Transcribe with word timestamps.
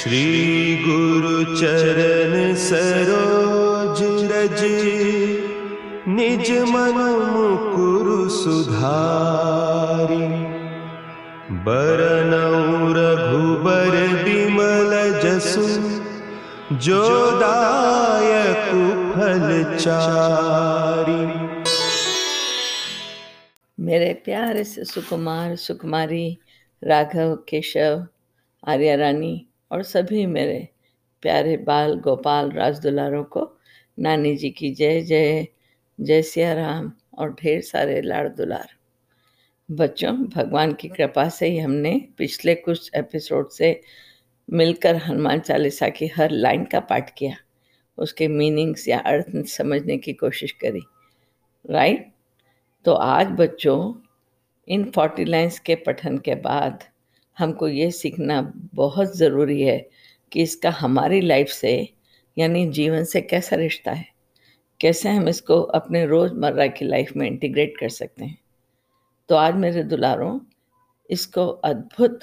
श्री 0.00 0.76
गुरु 0.88 1.56
चरण 1.56 2.54
सरोज 2.54 4.02
रज, 4.32 4.60
निज 6.08 6.50
मन 6.50 6.98
मुकुरु 7.32 8.28
सुधारी। 8.28 10.26
बरनऊ 11.54 12.92
रघुबर 12.92 14.24
बिमल 14.24 15.20
जसु, 15.24 15.66
जो 16.76 17.30
दायक 17.30 18.68
फल 19.14 19.76
चारी। 19.76 21.26
मेरे 23.84 24.14
प्यारे 24.14 24.64
से 24.64 24.84
सुकुमार, 24.84 25.56
सुकुमारी, 25.56 26.38
राघव, 26.84 27.34
केशव, 27.34 28.06
आर्या 28.68 28.94
रानी 28.94 29.46
और 29.70 29.82
सभी 29.82 30.26
मेरे 30.26 30.68
प्यारे 31.22 31.56
बाल 31.56 31.94
गोपाल 31.94 32.50
राजदुलारों 32.50 33.24
को, 33.24 33.56
नानी 33.98 34.36
जी 34.36 34.50
की 34.50 34.74
जय 34.74 35.00
जय 35.00 35.46
जय 36.00 36.22
सिया 36.22 36.52
राम 36.52 36.92
और 37.18 37.34
ढेर 37.34 37.60
सारे 37.60 38.00
लाड़ 38.00 38.28
दुलार 38.28 38.68
बच्चों, 39.70 40.16
भगवान 40.16 40.72
की 40.72 40.88
कृपा 40.88 41.28
से 41.28 41.46
ही 41.46 41.58
हमने 41.58 42.08
पिछले 42.18 42.54
कुछ 42.54 42.90
एपिसोड 42.94 43.50
से 43.50 43.80
मिलकर 44.52 44.96
हनुमान 44.96 45.40
चालीसा 45.40 45.88
की 45.88 46.06
हर 46.06 46.30
लाइन 46.30 46.64
का 46.64 46.80
पाठ 46.80 47.10
किया। 47.18 47.36
उसके 47.98 48.28
मीनिंग्स 48.28 48.88
या 48.88 48.98
अर्थ 48.98 49.46
समझने 49.46 49.98
की 49.98 50.12
कोशिश 50.12 50.52
करी। 50.52 50.80
राइट? 51.70 52.12
तो 52.84 52.92
आज 52.92 53.26
बच्चों, 53.26 53.94
इन 54.68 54.90
फोर्टी 54.90 55.24
लाइन्स 55.24 55.58
के 55.58 55.74
पठन 55.74 56.18
के 56.18 56.34
बाद 56.34 56.84
हमको 57.40 57.68
ये 57.68 57.90
सीखना 57.90 58.52
बहुत 58.74 59.16
ज़रूरी 59.16 59.62
है 59.62 59.88
कि 60.32 60.42
इसका 60.42 60.70
हमारी 60.70 61.20
लाइफ 61.20 61.48
से, 61.48 61.88
यानी 62.38 62.66
जीवन 62.70 63.04
से 63.04 63.20
कैसा 63.20 63.56
रिश्ता 63.56 63.92
है? 63.92 64.04
कैसे 64.80 65.08
हम 65.08 65.28
इसको 65.28 65.60
अपने 65.60 66.06
रोज़मर्रा 66.06 66.66
की 66.66 66.84
लाइफ 66.84 67.12
में 67.16 67.26
इंटीग्रेट 67.26 67.74
कर 67.80 67.88
सकते 67.88 68.24
हैं? 68.24 68.38
तो 69.28 69.34
आज 69.34 69.54
मेरे 69.54 69.82
दुलारों, 69.82 70.40
इसको 71.10 71.46
अद्भुत, 71.46 72.20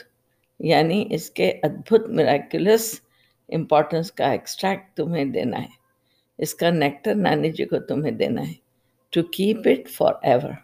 यानी 0.61 1.01
इसके 1.01 1.49
अद्भुत 1.51 2.05
मेराकुलस 2.09 3.01
इम्पोर्टेंस 3.49 4.09
का 4.09 4.33
एक्सट्रैक्ट 4.33 4.97
तुम्हें 4.97 5.31
देना 5.31 5.57
है। 5.57 5.69
इसका 6.39 6.71
नेक्टर 6.71 7.15
नानी 7.15 7.49
जी 7.49 7.65
को 7.65 7.77
तुम्हें 7.79 8.15
देना 8.17 8.41
है। 8.41 8.55
To 9.13 9.23
keep 9.23 9.67
it 9.67 9.87
forever 10.25 10.57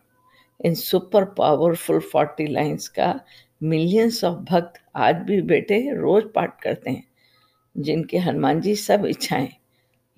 in 0.65 0.73
super 0.73 1.25
powerful 1.25 1.99
forty 1.99 2.47
lines 2.47 2.87
का 2.87 3.19
मिलियंस 3.63 4.23
ऑफ़ 4.23 4.37
भक्त 4.43 4.79
आज 4.95 5.15
भी 5.15 5.41
बेटे 5.41 5.77
रोज 5.95 6.23
पाठ 6.35 6.59
करते 6.61 6.89
हैं 6.89 7.03
जिनके 7.75 8.17
हनुमान 8.17 8.61
जी 8.61 8.75
सब 8.75 9.05
इच्छाएँ 9.05 9.49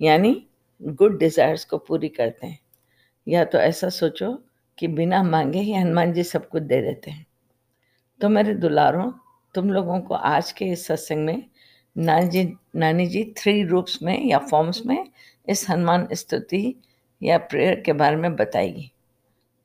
यानी 0.00 0.34
गुड 0.80 1.18
डिज़ायर्स 1.18 1.64
को 1.64 1.78
पूरी 1.78 2.08
करते 2.08 2.46
हैं 2.46 2.58
या 3.26 3.44
तो 3.44 3.58
ऐसा 3.58 3.88
सोचो 3.88 4.32
कि 4.78 4.88
बिना 4.88 5.22
मांगे 5.22 5.60
ही 5.60 5.72
हनुमान 5.72 6.12
जी 6.12 6.22
सब 6.22 6.48
कुछ 6.48 6.62
दे 6.62 6.80
देते 6.82 7.10
हैं 7.10 7.26
तो 8.20 8.28
मेरे 8.28 8.54
दुलारों 8.54 9.10
तुम 9.54 9.70
लोगों 9.70 10.00
को 10.00 10.14
आज 10.14 10.52
के 10.52 10.64
इस 10.64 10.86
सत्संग 10.86 11.24
में 11.26 11.42
नानी 11.96 12.28
जी 12.28 12.44
नानी 12.76 13.06
जी 13.06 13.24
थ्री 13.36 13.62
रूप्स 13.62 14.02
में 14.02 14.18
या 14.24 14.38
फॉर्म्स 14.38 14.84
में 14.86 14.98
इस 15.48 15.68
हनुमान 15.70 16.08
स्तुति 16.12 16.74
या 17.22 17.38
प्रेयर 17.38 17.80
के 17.80 17.92
बारे 17.92 18.16
में 18.16 18.36
बताएगी 18.36 18.90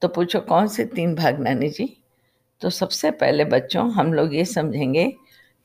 तो 0.02 0.08
पूछो 0.08 0.40
कौन 0.40 0.68
से 0.68 0.86
तीन 0.86 1.16
भाग 1.16 1.40
नानी 1.40 1.70
जी 1.70 2.01
तो 2.62 2.70
सबसे 2.70 3.12
पहले 3.12 3.46
बच्चों, 3.46 3.92
हम 3.92 4.14
लोग 4.14 4.36
ये 4.36 4.46
समझेंगे 4.46 5.18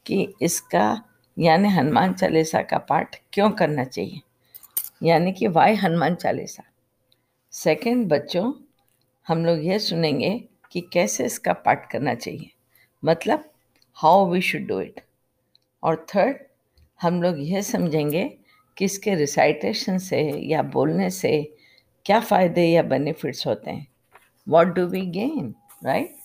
कि 0.06 0.34
इसका, 0.42 1.02
यानी 1.39 1.69
हनुमान 1.69 2.12
चालीसा 2.12 2.62
का 2.62 2.78
पाठ 2.78 3.16
क्यों 3.33 3.50
करना 3.50 3.84
चाहिए? 3.84 4.20
यानी 5.02 5.33
कि 5.33 5.47
वाई 5.47 5.74
हनुमान 5.74 6.14
चालीसा? 6.14 6.62
सेकंड 7.52 8.08
बच्चों, 8.08 8.52
हम 9.27 9.45
लोग 9.46 9.64
ये 9.64 9.79
सुनेंगे 9.79 10.48
कि 10.73 10.80
कैसे 10.80 11.24
इसका 11.24 11.52
पाठ 11.52 11.90
करना 11.90 12.14
चाहिए। 12.14 12.51
मतलब 13.05 13.45
how 13.95 14.30
we 14.30 14.40
should 14.40 14.67
do 14.67 14.80
it 14.80 15.01
और 15.83 16.07
थर्ड 16.14 16.36
हम 17.02 17.23
लोग 17.23 17.36
यह 17.39 17.63
समझेंगे 17.63 18.39
कि 18.77 18.84
इसके 18.84 19.14
रिसाइटेशन 19.14 19.98
से 19.98 20.20
या 20.46 20.63
बोलने 20.63 21.11
से 21.11 21.57
क्या 22.07 22.20
फ़ायदे 22.20 22.67
या 22.67 22.83
बेनिफिट्स 22.83 23.46
होते 23.46 23.70
हैं। 23.70 23.86
What 24.48 24.67
do 24.67 24.86
we 24.86 25.01
gain 25.01 25.55
right 25.84 26.17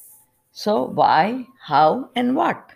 so 0.56 0.74
why 0.94 1.44
how 1.60 2.04
and 2.18 2.32
what 2.36 2.72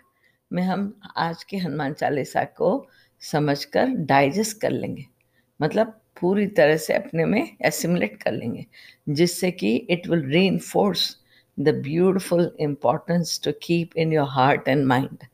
में 0.52 0.62
हम 0.62 1.00
आज 1.16 1.42
के 1.44 1.56
हनुमान 1.56 1.92
चालीसा 1.92 2.44
को 2.44 2.86
समझकर 3.22 3.86
डाइजेस्ट 3.86 4.60
कर 4.60 4.70
लेंगे। 4.70 5.04
मतलब 5.60 6.00
पूरी 6.20 6.46
तरह 6.46 6.76
से 6.76 6.94
अपने 6.94 7.24
में 7.24 7.56
एसिमुलेट 7.62 8.22
कर 8.22 8.32
लेंगे। 8.32 8.66
जिससे 9.08 9.50
कि 9.50 9.74
it 9.76 10.08
will 10.08 10.22
reinforce 10.46 11.16
the 11.58 11.74
beautiful 11.74 12.50
importance 12.60 13.40
to 13.44 13.52
keep 13.62 13.96
in 13.96 14.12
your 14.12 14.28
heart 14.28 14.68
and 14.68 14.84
mind 14.86 15.26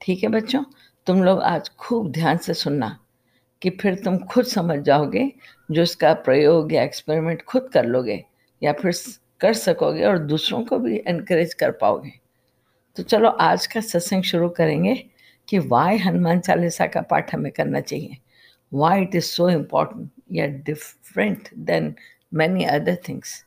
ठीक 0.00 0.22
है 0.22 0.28
बच्चों? 0.28 0.62
तुम 1.06 1.24
लोग 1.24 1.40
आज 1.40 1.68
खूब 1.78 2.10
ध्यान 2.12 2.38
से 2.38 2.54
सुनना 2.54 2.98
कि 3.62 3.70
फिर 3.70 3.94
तुम 3.94 4.18
खुद 4.18 4.44
समझ 4.44 4.78
जाओगे 4.78 5.30
जो 5.70 5.82
इसका 5.82 6.14
प्रयोग 6.14 6.72
या 6.72 6.82
एक्सपेरिमेंट 6.82 7.42
खुद 7.42 7.68
कर 7.74 7.84
लोगे 7.84 8.24
या 8.62 8.72
फिर 8.72 8.92
कर 9.40 9.52
सकोगे 9.54 10.04
और 10.04 10.18
दूसरों 10.18 10.64
को 10.64 10.78
भी 10.78 10.96
इनक्रेज 10.98 11.54
कर 11.54 11.70
पाओगे। 11.70 12.12
तो 12.96 13.02
चलो, 13.02 13.28
आज 13.28 13.66
का 13.66 13.80
सत्संग 13.80 14.22
शुरू 14.22 14.48
करेंगे 14.48 14.94
कि 15.48 15.58
वाई 15.58 15.96
हनुमान 15.98 16.40
चालीसा 16.40 16.86
का 16.86 17.00
पाठ 17.02 17.34
हमें 17.34 17.50
करना 17.52 17.80
चाहिए। 17.80 18.16
Why 18.72 19.02
it 19.02 19.14
is 19.14 19.24
so 19.24 19.48
important 19.50 20.10
या 20.32 20.46
different 20.46 21.48
than 21.56 21.94
many 22.34 22.64
other 22.64 22.96
things 23.08 23.44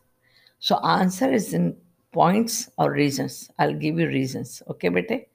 so 0.64 0.76
answer 0.76 1.34
is 1.34 1.56
in 1.56 1.70
points 2.14 2.70
और 2.80 2.96
reasons 2.96 3.50
I 3.60 3.74
give 3.74 4.00
you 4.00 4.08
reasons 4.08 4.62
okay 4.70 4.90
बेटे? 4.90 5.26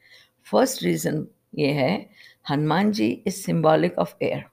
फ़र्स्ट 0.46 0.82
रीज़न 0.82 1.26
ये 1.58 1.70
है, 1.72 2.06
Hanuman 2.50 2.90
ji 2.92 3.08
is 3.26 3.34
symbolic 3.34 3.98
of 3.98 4.14
air 4.22 4.44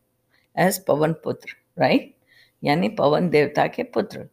as 0.55 0.83
Pavan 0.85 1.13
Putra 1.23 1.55
right 1.79 2.13
यानी 2.63 2.89
पवन 2.89 3.29
देवता 3.29 3.67
के 3.67 3.83
पुत्र। 3.85 4.27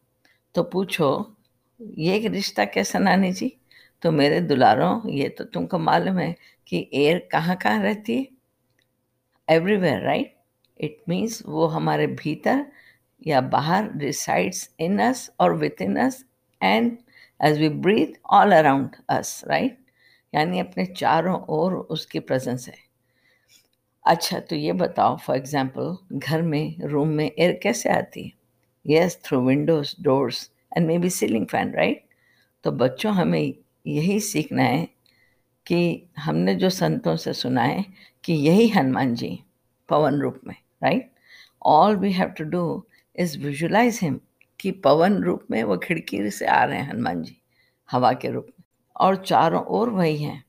तो 0.55 0.63
पूछो 0.63 1.35
ये 1.79 2.27
रिश्ता 2.27 2.63
कैसा, 2.65 2.99
नानी 2.99 3.31
जी? 3.31 3.55
तो 4.01 4.11
मेरे 4.11 4.39
दुलारों, 4.41 5.09
ये 5.09 5.29
तो 5.29 5.43
तुमको 5.43 5.77
मालूम 5.79 6.17
है 6.19 6.35
कि 6.67 6.89
एयर 6.93 7.27
कहाँ 7.31 7.55
कहाँ 7.55 7.81
रहती 7.83 8.17
है? 8.17 8.27
एवरीवेयर 9.47 10.01
राइट 10.01 10.35
इट 10.79 10.97
मीन्स 11.09 11.41
वो 11.45 11.67
हमारे 11.67 12.07
भीतर 12.07 12.65
या 13.27 13.41
बाहर 13.41 13.89
रिसाइड्स 13.97 14.69
इन 14.79 14.99
अस 14.99 15.29
और 15.39 15.55
within 15.81 15.95
us 15.99 16.23
and 16.61 16.97
as 17.39 17.59
we 17.59 17.69
breathe 17.69 18.19
all 18.29 18.51
around 18.51 18.95
us 19.09 19.41
right 19.47 19.77
यानी 20.33 20.59
अपने 20.59 20.85
चारों 20.85 21.39
ओर 21.49 21.73
उसकी 21.73 22.19
प्रेजेंस 22.19 22.67
है। 22.67 22.75
अच्छा 24.05 24.39
तो 24.39 24.55
ये 24.55 24.73
बताओ 24.73 25.17
फॉर 25.17 25.35
एग्जांपल 25.35 25.97
घर 26.13 26.41
में 26.41 26.75
रूम 26.81 27.07
में 27.07 27.25
एयर 27.25 27.59
कैसे 27.63 27.89
आती 27.89 28.23
है? 28.23 28.31
Yes 28.85 29.19
through 29.25 29.41
windows 29.47 29.95
doors 30.03 30.49
and 30.77 30.87
maybe 30.97 31.09
ceiling 31.09 31.47
fan 31.47 31.73
right 31.73 32.05
तो 32.63 32.71
बच्चों, 32.71 33.13
हमें 33.13 33.53
यही 33.87 34.19
सीखना 34.19 34.63
है 34.63 34.89
कि 35.65 36.05
हमने 36.19 36.55
जो 36.55 36.69
संतों 36.69 37.15
से 37.15 37.33
सुना 37.33 37.61
है 37.61 37.85
कि 38.23 38.33
यही 38.33 38.67
हनुमान 38.67 39.15
जी 39.15 39.43
पवन 39.89 40.15
रूप 40.19 40.41
में 40.47 40.55
right 40.83 41.11
all 41.63 41.95
we 41.95 42.11
have 42.11 42.29
to 42.29 42.43
do 42.43 42.85
is 43.15 43.39
visualise 43.39 43.99
him 44.01 44.19
कि 44.59 44.71
पवन 44.71 45.23
रूप 45.23 45.43
में 45.51 45.63
वो 45.63 45.77
खिड़की 45.77 46.31
से 46.31 46.45
आ 46.45 46.63
रहे 46.63 46.77
हैं 46.77 46.89
हनुमान 46.89 47.23
जी, 47.23 47.37
हवा 47.91 48.13
के 48.13 48.29
रूप 48.29 48.47
में। 48.59 48.63
और 48.99 49.15
चारों 49.15 49.63
ओर 49.63 49.89
वही 49.89 50.17
हैं। 50.17 50.45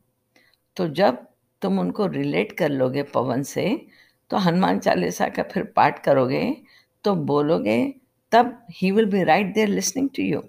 तो 0.77 0.89
जब 0.89 1.27
तुम 1.63 1.79
उनको 1.79 2.07
रिलेट 2.07 2.53
कर 2.53 2.69
लोगे 2.69 3.03
पवन 3.03 3.43
से 3.43 3.87
तो 4.31 4.37
हनुमान 4.37 4.79
चालीसा 4.79 5.29
का 5.29 5.43
फिर 5.43 5.65
पाठ 5.65 6.05
करोगे 6.05 6.57
तो 7.05 7.15
बोलोगे 7.15 7.95
तब 8.33 8.67
ही 8.71 8.91
will 8.91 9.07
be 9.07 9.23
right 9.25 9.55
there 9.55 9.69
listening 9.69 10.09
to 10.17 10.23
you 10.23 10.43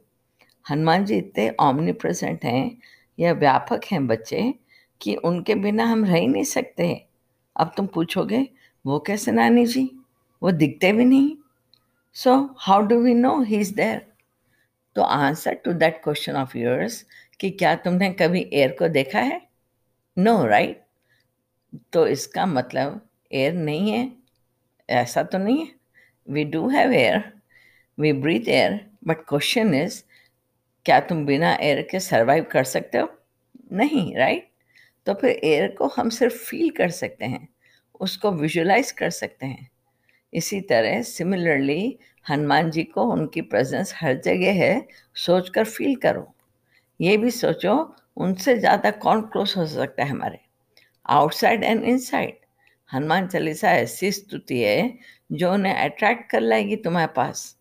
Hanuman 0.69 1.05
ji 1.05 1.17
इतने 1.17 1.49
ऑमनी 1.59 1.91
प्रेजेंट 1.91 2.45
हैं 2.45 2.77
या 3.19 3.33
व्यापक 3.33 3.81
हैं 3.91 4.07
बच्चे 4.07 4.53
कि 5.01 5.15
उनके 5.15 5.55
बिना 5.55 5.85
हम 5.85 6.05
रह 6.05 6.15
ही 6.15 6.27
नहीं 6.27 6.43
सकते। 6.43 7.05
अब 7.59 7.73
तुम 7.77 7.87
पूछोगे 7.87 8.47
वो 8.85 8.99
कैसे 8.99 9.31
नानी 9.31 9.65
जी? 9.65 9.89
वो 10.43 10.51
दिखते 10.51 10.93
भी 10.93 11.05
नहीं। 11.05 11.35
So 12.13 12.55
how 12.57 12.81
do 12.81 12.99
we 12.99 13.13
know 13.13 13.41
he 13.41 13.59
is 13.59 13.75
there 13.75 14.05
तो 14.95 15.01
answer 15.01 15.53
to 15.53 15.73
that 15.73 16.01
question 16.03 16.35
of 16.35 16.57
yours 16.57 17.05
कि 17.39 17.49
क्या 17.49 17.75
तुमने 17.75 18.09
कभी 18.13 18.49
एयर 18.53 18.75
को 18.79 18.87
देखा 18.87 19.19
है? 19.19 19.41
No 20.17 20.37
no, 20.37 20.45
right 20.45 20.69
right? 20.69 21.83
तो 21.93 22.07
इसका 22.07 22.45
मतलब 22.45 23.09
एयर 23.31 23.53
नहीं 23.53 23.91
है। 23.91 24.11
ऐसा 24.89 25.23
तो 25.23 25.37
नहीं 25.37 25.65
है। 25.65 25.71
We 26.29 26.43
do 26.43 26.67
have 26.69 26.93
air 26.93 27.40
we 28.01 28.11
breathe 28.15 28.47
air 28.49 28.79
but 29.07 29.25
question 29.29 29.73
is 29.75 30.01
क्या 30.85 30.99
तुम 30.99 31.25
बिना 31.25 31.53
एयर 31.53 31.81
के 31.91 31.99
सरवाइव 31.99 32.45
कर 32.51 32.63
सकते 32.65 32.97
हो? 32.97 33.09
नहीं 33.73 34.15
राइट 34.17 34.47
तो 35.07 35.13
फिर 35.13 35.39
एयर 35.43 35.67
को 35.77 35.87
हम 35.87 36.09
सिर्फ़ 36.09 36.35
फील 36.37 36.69
कर 36.69 36.89
सकते 36.91 37.25
हैं, 37.25 37.47
उसको 38.01 38.31
विजुलाइज 38.31 38.91
कर 38.91 39.09
सकते 39.09 39.45
हैं। 39.45 39.69
इसी 40.33 40.59
तरह 40.61 41.01
सिमिलरली 41.03 41.97
हनुमान 42.25 42.71
जी 42.71 42.83
को 42.85 43.03
उनकी 43.13 43.41
प्रेजेंस 43.43 43.93
हर 43.97 44.19
जगह 44.21 44.53
है, 44.55 44.87
सोचकर 45.15 45.63
फील 45.65 45.95
करो। 45.97 46.27
ये 46.99 47.15
भी 47.17 47.31
सोचो, 47.31 47.95
उनसे 48.17 48.57
ज़्यादा 48.57 48.91
कौन 48.91 49.21
क्लोज 49.23 49.53
हो 49.57 49.65
सकता 49.67 50.03
है 50.03 50.09
हमारे? 50.09 50.39
Outside 51.05 51.63
and 51.63 51.83
inside 51.83 52.37
Hanuman 52.89 53.27
Chalisa 53.27 53.71
ऐसी 53.71 54.11
स्तुति 54.11 54.61
है, 54.61 54.93
जो 55.31 55.53
उन्हें 55.53 55.73
अट्रैक्ट 55.75 56.29
कर 56.31 56.41
लाएगी 56.41 56.75
तुम्हारे 56.77 57.11
पास। 57.15 57.57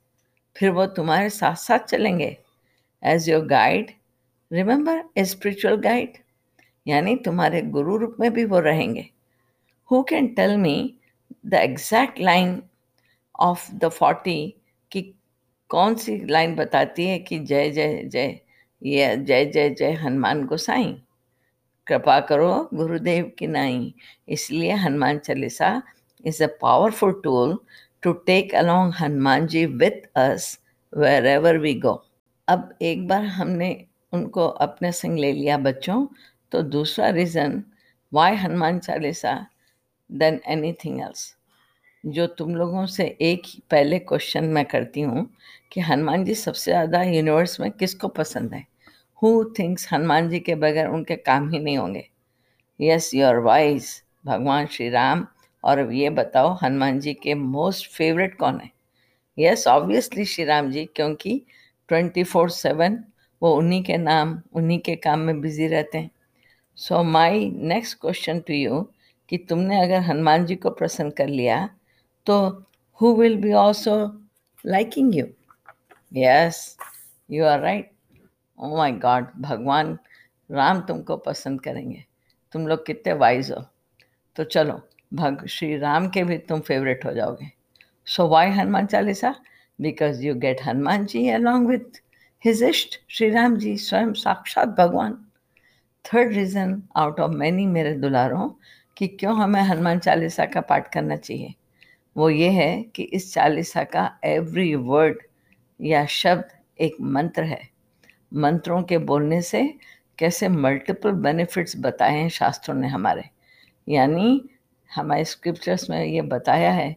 फिर 0.56 0.70
वो 0.70 0.86
तुम्हारे 0.86 1.28
साथ 1.30 1.54
साथ 1.56 1.86
चलेंगे। 1.88 2.36
As 3.02 3.28
your 3.28 3.44
guide 3.46 3.90
remember 4.50 5.02
a 5.18 5.24
spiritual 5.24 5.76
guide 5.80 6.18
यानी 6.86 7.16
तुम्हारे 7.16 7.62
गुरु 7.62 7.96
रूप 7.96 8.16
में 8.20 8.32
भी 8.32 8.44
वो 8.44 8.60
रहेंगे। 8.60 9.08
Who 9.90 10.02
can 10.02 10.26
tell 10.34 10.56
me 10.56 10.94
the 11.46 11.54
exact 11.54 12.20
line 12.20 12.62
of 13.40 13.70
the 13.74 13.88
forty 13.88 14.54
कि 14.92 15.02
कौन 15.70 15.94
सी 15.94 16.16
लाइन 16.26 16.54
बताती 16.54 17.06
है 17.06 17.18
कि 17.18 17.38
जय 17.38 17.70
जय 17.70 18.02
जय, 18.04 18.40
ये 18.82 19.16
जय 19.16 19.44
जय 19.44 19.70
जय 19.70 19.92
हनुमान 19.92 20.44
गोसाई? 20.46 20.92
कृपा 21.86 22.18
करो 22.20 22.68
गुरुदेव 22.74 23.30
की 23.38 23.46
नाई। 23.46 23.94
इसलिए 24.28 24.72
Hanuman 24.74 25.18
Chalisa 25.18 25.70
is 26.24 26.42
a 26.44 26.46
powerful 26.62 27.20
tool 27.24 27.58
to 28.02 28.12
take 28.26 28.54
along 28.54 28.92
Hanuman 29.00 29.46
ji 29.46 29.64
with 29.66 30.06
us 30.16 30.58
wherever 31.26 31.58
we 31.58 31.74
go 31.80 31.92
अब 32.48 32.68
एक 32.82 33.06
बार 33.08 33.24
हमने 33.24 33.86
उनको 34.12 34.46
अपने 34.66 34.92
संग 34.92 35.18
ले 35.18 35.32
लिया 35.32 35.58
बच्चों 35.58 36.06
तो 36.52 36.62
दूसरा 36.62 37.08
reason 37.08 37.62
why 38.12 38.36
Hanuman 38.36 38.78
Chalisa 38.78 39.34
than 40.10 40.40
anything 40.48 41.00
else 41.00 41.34
जो 42.04 42.26
तुम 42.26 42.54
लोगों 42.56 42.86
से 42.86 43.04
एक 43.20 43.42
ही 43.46 43.62
पहले 43.70 43.98
क्वेश्चन 43.98 44.44
मैं 44.44 44.64
करती 44.64 45.00
हूँ 45.00 45.28
कि 45.72 45.80
हनुमान 45.80 46.24
जी 46.24 46.34
सबसे 46.34 46.70
ज़्यादा 46.70 47.02
यूनिवर्स 47.02 47.60
में 47.60 47.70
किसको 47.70 48.08
पसंद 48.08 48.54
है? 48.54 48.64
हु 49.22 49.44
थिंक्स 49.58 49.86
हनुमान 49.92 50.28
जी 50.28 50.40
के 50.40 50.54
बगैर 50.54 50.86
उनके 50.86 51.16
काम 51.16 51.50
ही 51.50 51.58
नहीं 51.58 51.76
होंगे? 51.78 52.08
यस 52.80 53.10
योर 53.14 53.38
वाइज 53.38 53.90
भगवान 54.26 54.66
श्री 54.66 54.88
राम। 54.90 55.26
और 55.64 55.78
अब 55.78 55.92
ये 55.92 56.10
बताओ, 56.10 56.56
हनुमान 56.62 57.00
जी 57.00 57.14
के 57.14 57.34
मोस्ट 57.34 57.90
फेवरेट 57.90 58.36
कौन 58.38 58.60
है? 58.60 58.70
यस 59.38 59.66
ऑब्वियसली 59.68 60.24
श्री 60.24 60.44
राम 60.44 60.70
जी, 60.70 60.84
क्योंकि 60.86 61.42
ट्वेंटी 61.88 62.24
फोर 62.24 62.50
सेवन 62.50 63.04
वो 63.42 63.54
उन्हीं 63.56 63.82
के 63.84 63.96
नाम, 63.96 64.40
उन्हीं 64.54 64.78
के 64.78 64.94
काम 64.96 65.20
में 65.20 65.40
बिज़ी 65.40 65.66
रहते 65.66 65.98
हैं। 65.98 66.10
So 66.78 67.02
my 67.04 67.50
next 67.50 67.98
question 68.00 68.40
to 68.40 68.54
you 68.54 68.80
कि 69.28 69.38
तुमने 69.38 69.80
अगर 69.82 70.00
हनुमान 70.00 70.44
जी 70.46 70.54
को 70.56 70.70
प्रसन्न 70.70 71.10
कर 71.10 71.28
लिया 71.28 71.68
तो 72.26 72.36
who 73.00 73.14
will 73.16 73.36
be 73.36 73.52
also 73.52 73.96
liking 74.66 75.14
you 75.16 75.26
yes 76.12 76.76
you 77.30 77.44
are 77.44 77.60
right 77.60 77.90
oh 78.58 78.76
my 78.76 78.92
god 79.02 79.26
भगवान 79.40 79.98
राम 80.50 80.80
तुमको 80.80 81.16
पसंद 81.16 81.60
करेंगे। 81.60 82.04
तुम 82.52 82.66
लोग 82.68 82.84
कितने 82.86 83.12
वाइज 83.14 83.50
हो। 83.50 83.64
तो 84.36 84.44
चलो 84.44 84.80
भग, 85.12 85.46
श्री 85.46 85.76
राम 85.76 86.08
के 86.08 86.24
भी 86.24 86.38
तुम 86.38 86.60
फेवरेट 86.60 87.04
हो 87.04 87.12
जाओगे। 87.12 87.50
So 88.06 88.28
why 88.28 88.50
Hanuman 88.50 88.86
Chalisa 88.86 89.34
because 89.80 90.22
you 90.26 90.34
get 90.34 90.62
Hanuman 90.62 91.06
ji 91.06 91.28
along 91.28 91.68
with 91.68 92.00
his 92.44 92.62
इष्ट 92.62 93.00
श्री 93.08 93.30
राम 93.30 93.56
जी 93.56 93.76
स्वयं 93.76 94.12
साक्षात 94.12 94.68
भगवान 94.68 95.18
third 96.04 96.32
reason 96.32 96.82
out 96.96 97.20
of 97.20 97.30
many 97.30 97.66
मेरे 97.66 97.92
दुलारों 97.94 98.48
कि 98.96 99.06
क्यों 99.08 99.36
हमें 99.36 99.60
हनुमान 99.60 99.98
चालीसा 99.98 100.44
का 100.44 100.60
पाठ 100.60 100.92
करना 100.92 101.16
चाहिए। 101.16 101.54
वो 102.16 102.30
ये 102.30 102.48
है 102.50 102.82
कि 102.82 103.02
इस 103.02 103.32
चालीसा 103.34 103.84
का 103.84 104.10
एवरी 104.24 104.74
वर्ड 104.74 105.18
या 105.80 106.06
शब्द 106.06 106.44
एक 106.80 106.96
मंत्र 107.00 107.42
है। 107.42 107.60
मंत्रों 108.34 108.82
के 108.82 108.98
बोलने 108.98 109.42
से 109.42 109.62
कैसे 110.18 110.48
मल्टीपल 110.48 111.10
बेनिफिट्स 111.10 111.74
बताए 111.76 112.16
हैं 112.16 112.28
शास्त्रों 112.28 112.74
ने 112.76 112.88
हमारे। 112.88 113.24
यानी 113.88 114.50
हमारे 114.94 115.24
स्क्रिप्चर्स 115.24 115.88
में 115.90 116.04
ये 116.04 116.22
बताया 116.22 116.70
है 116.72 116.96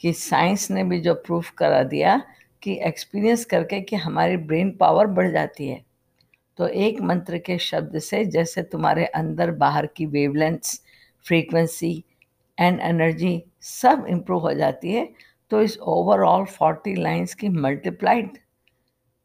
कि 0.00 0.12
साइंस 0.12 0.70
ने 0.70 0.84
भी 0.84 1.00
जो 1.00 1.14
प्रूफ 1.14 1.50
करा 1.50 1.82
दिया 1.82 2.20
कि 2.62 2.78
एक्सपीरियंस 2.82 3.44
करके 3.44 3.80
कि 3.80 3.96
हमारी 3.96 4.36
ब्रेन 4.36 4.70
पावर 4.70 5.06
बढ़ 5.06 5.30
जाती 5.32 5.68
है। 5.68 5.80
तो 6.58 6.66
एक 6.66 7.00
मंत्र 7.00 7.38
के 7.38 7.58
शब्द 7.58 7.98
से 7.98 8.24
जैसे 8.24 8.62
तुम्हारे 8.62 9.04
अंदर 9.06 9.50
बाहर 9.50 9.86
की 9.86 10.06
वेवलेंथ्स 10.06 10.80
फ्रीक्वेंसी 11.26 12.04
एंड 12.58 12.80
एनर्जी 12.80 13.42
सब 13.60 14.06
इम्प्रूव 14.08 14.40
हो 14.40 14.52
जाती 14.54 14.92
है 14.92 15.08
तो 15.50 15.60
इस 15.62 15.78
ओवरऑल 15.78 16.44
फोर्टी 16.44 16.94
लाइंस 16.94 17.34
की 17.34 17.48
मल्टीप्लाइड 17.48 18.38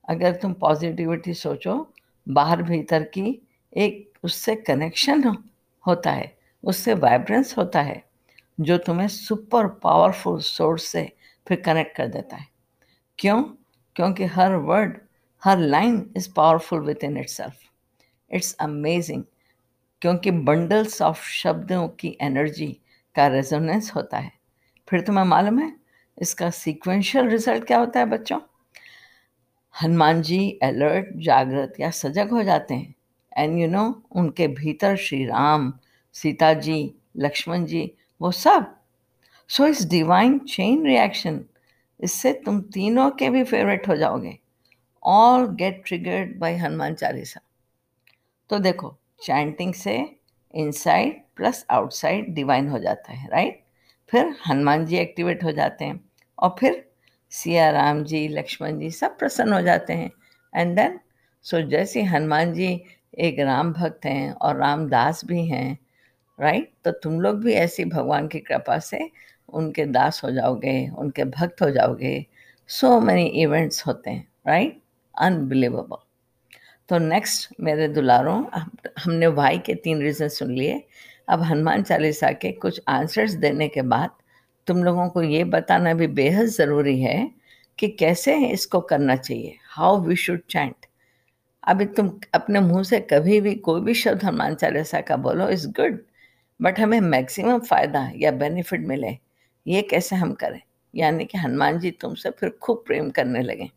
अगर 0.09 0.35
तुम 0.35 0.53
पॉजिटिविटी 0.53 1.33
सोचो 1.33 1.75
बाहर 2.27 2.61
भीतर 2.63 3.03
की 3.03 3.41
एक 3.77 4.17
उससे 4.23 4.55
कनेक्शन 4.55 5.23
हो, 5.23 5.35
होता 5.87 6.11
है। 6.11 6.31
उससे 6.63 6.93
वाइब्रेंस 6.93 7.57
होता 7.57 7.81
है, 7.81 8.03
जो 8.59 8.77
तुम्हें 8.77 9.07
सुपर 9.07 9.67
पावरफुल 9.67 10.39
सोर्स 10.39 10.83
से 10.83 11.11
फिर 11.47 11.61
कनेक्ट 11.61 11.95
कर 11.97 12.07
देता 12.07 12.35
है। 12.35 12.47
क्यों? 13.19 13.43
क्योंकि 13.95 14.25
हर 14.25 14.55
word 14.55 14.97
her 15.43 15.59
line 15.59 16.13
is 16.17 16.29
powerful 16.35 16.79
within 17.03 17.17
it 17.17 17.51
it's 18.31 18.53
amazing 18.53 19.23
क्योंकि 20.01 20.31
बंडल्स 20.31 21.01
ऑफ़ 21.01 21.29
शब्दों 21.29 21.87
की 21.87 22.17
एनर्जी 22.21 22.79
का 23.15 23.27
रेजोनेंस 23.27 23.91
होता 23.95 24.17
है। 24.17 24.31
फिर 24.89 25.01
तुम्हें 25.01 25.25
मालूम 25.25 25.59
है, 25.59 25.75
इसका 26.21 26.49
सीक्वेंशियल 26.49 27.27
रिज़ल्ट 27.27 27.63
क्या 27.63 27.77
होता 27.77 27.99
है 27.99 28.05
बच्चों? 28.05 28.39
हनुमान 29.81 30.21
जी 30.21 30.59
अलर्ट 30.63 31.05
जागृत 31.15 31.73
या 31.79 31.89
सजग 31.89 32.29
हो 32.29 32.43
जाते 32.43 32.73
हैं। 32.73 32.95
एंड 33.37 33.59
यू 33.59 33.67
नो 33.67 34.03
उनके 34.11 34.47
भीतर 34.47 34.95
श्री 34.95 35.25
राम 35.25 35.73
सीता 36.15 36.53
जी, 36.53 36.93
लक्ष्मण 37.17 37.65
जी, 37.65 37.91
वो 38.21 38.31
सब। 38.31 38.75
सो 39.49 39.65
इस 39.67 39.85
डिवाइन 39.89 40.37
चेन 40.39 40.85
रिएक्शन 40.85 41.43
इससे 41.99 42.33
तुम 42.45 42.61
तीनों 42.73 43.09
के 43.11 43.29
भी 43.29 43.43
फेवरेट 43.43 43.87
हो 43.87 43.95
जाओगे। 43.95 44.37
All 45.03 45.45
get 45.55 45.83
triggered 45.87 46.37
by 46.39 46.55
Hanuman 46.55 46.93
Chalisa 46.95 47.41
तो 48.49 48.59
देखो 48.59 48.95
चैंटिंग 49.23 49.73
से 49.73 49.95
इनसाइड 50.53 51.21
प्लस 51.35 51.65
आउटसाइड 51.71 52.33
डिवाइन 52.35 52.67
हो 52.69 52.79
जाता 52.79 53.13
है 53.13 53.29
राइट 53.29 53.61
फिर 54.11 54.33
हनुमान 54.47 54.85
जी 54.85 54.97
एक्टिवेट 54.97 55.43
हो 55.43 55.51
जाते 55.51 55.85
हैं 55.85 55.99
और 56.39 56.55
फिर 56.59 56.83
सिया 57.31 57.69
राम 57.71 58.03
जी, 58.03 58.27
लक्ष्मण 58.27 58.79
जी 58.79 58.89
सब 58.91 59.17
प्रसन्न 59.17 59.53
हो 59.53 59.61
जाते 59.61 59.93
हैं। 59.93 60.11
एंड 60.53 60.75
देन 60.75 60.99
सो 61.45 61.61
जैसे 61.61 62.03
हनुमान 62.03 62.53
जी 62.53 62.81
एक 63.19 63.39
राम 63.39 63.71
भक्त 63.73 64.05
हैं 64.05 64.31
और 64.31 64.57
रामदास 64.57 65.25
भी 65.25 65.45
हैं 65.47 65.77
राइट 66.43 66.71
तो 66.85 66.91
तुम 66.93 67.19
लोग 67.21 67.43
भी 67.43 67.53
ऐसी 67.55 67.85
भगवान 67.87 68.27
की 68.27 68.39
कृपा 68.41 68.77
से 68.81 69.09
उनके 69.49 69.85
दास 69.87 70.21
हो 70.23 70.31
जाओगे, 70.31 70.89
उनके 70.89 71.23
भक्त 71.25 71.61
हो 71.61 71.69
जाओगे। 71.71 72.25
सो 72.69 72.99
मैनी 72.99 73.25
इवेंट्स 73.41 73.85
होते 73.87 74.09
हैं 74.09 74.27
राइट 74.47 74.81
अनबिलीवेबल 75.15 75.97
तो 76.89 76.97
नेक्स्ट 76.99 77.53
मेरे 77.61 77.87
दुलारों 77.89 78.43
हमने 79.03 79.27
वाई 79.29 79.57
के 79.59 79.73
तीन 79.75 80.01
रीज़न 80.01 80.27
सुन 80.29 80.51
लिए। 80.51 80.81
अब 81.27 81.41
हनुमान 81.41 81.83
चालीसा 81.83 82.31
के 82.33 82.51
कुछ 82.53 82.81
आंसर्स 82.89 83.33
देने 83.35 83.67
के 83.67 83.81
बाद 83.83 84.09
तुम 84.67 84.83
लोगों 84.83 85.07
को 85.09 85.21
ये 85.23 85.43
बताना 85.45 85.93
भी 85.93 86.07
बेहद 86.09 86.45
ज़रूरी 86.47 86.99
है 87.01 87.29
कि 87.79 87.87
कैसे 87.89 88.35
इसको 88.47 88.79
करना 88.81 89.15
चाहिए। 89.15 89.55
हाउ 89.69 90.01
वी 90.01 90.15
शुड 90.15 90.41
चैंट 90.49 90.85
अभी 91.63 91.85
तुम 91.87 92.09
अपने 92.33 92.59
मुँह 92.59 92.83
से 92.83 92.99
कभी 93.01 93.39
भी 93.41 93.53
कोई 93.65 93.81
भी 93.81 93.93
शब्द 93.93 94.23
हनुमान 94.23 94.55
चालीसा 94.55 95.01
का 95.01 95.17
बोलो 95.17 95.49
इज़ 95.49 95.67
गुड 95.71 95.99
बट 96.59 96.79
हमें 96.79 96.99
मैक्सिमम 97.01 97.59
फ़ायदा 97.59 98.09
या 98.15 98.31
बेनिफिट 98.33 98.87
मिले, 98.87 99.17
ये 99.65 99.81
कैसे 99.81 100.15
हम 100.15 100.33
करें? 100.33 100.61
यानी 100.93 101.25
कि 101.25 101.37
हनुमान 101.37 101.79
जी 101.79 101.91
तुमसे 101.91 102.29
फिर 102.31 102.49
खूब 102.61 102.83
प्रेम 102.87 103.09
करने 103.11 103.41
लगें। 103.41 103.67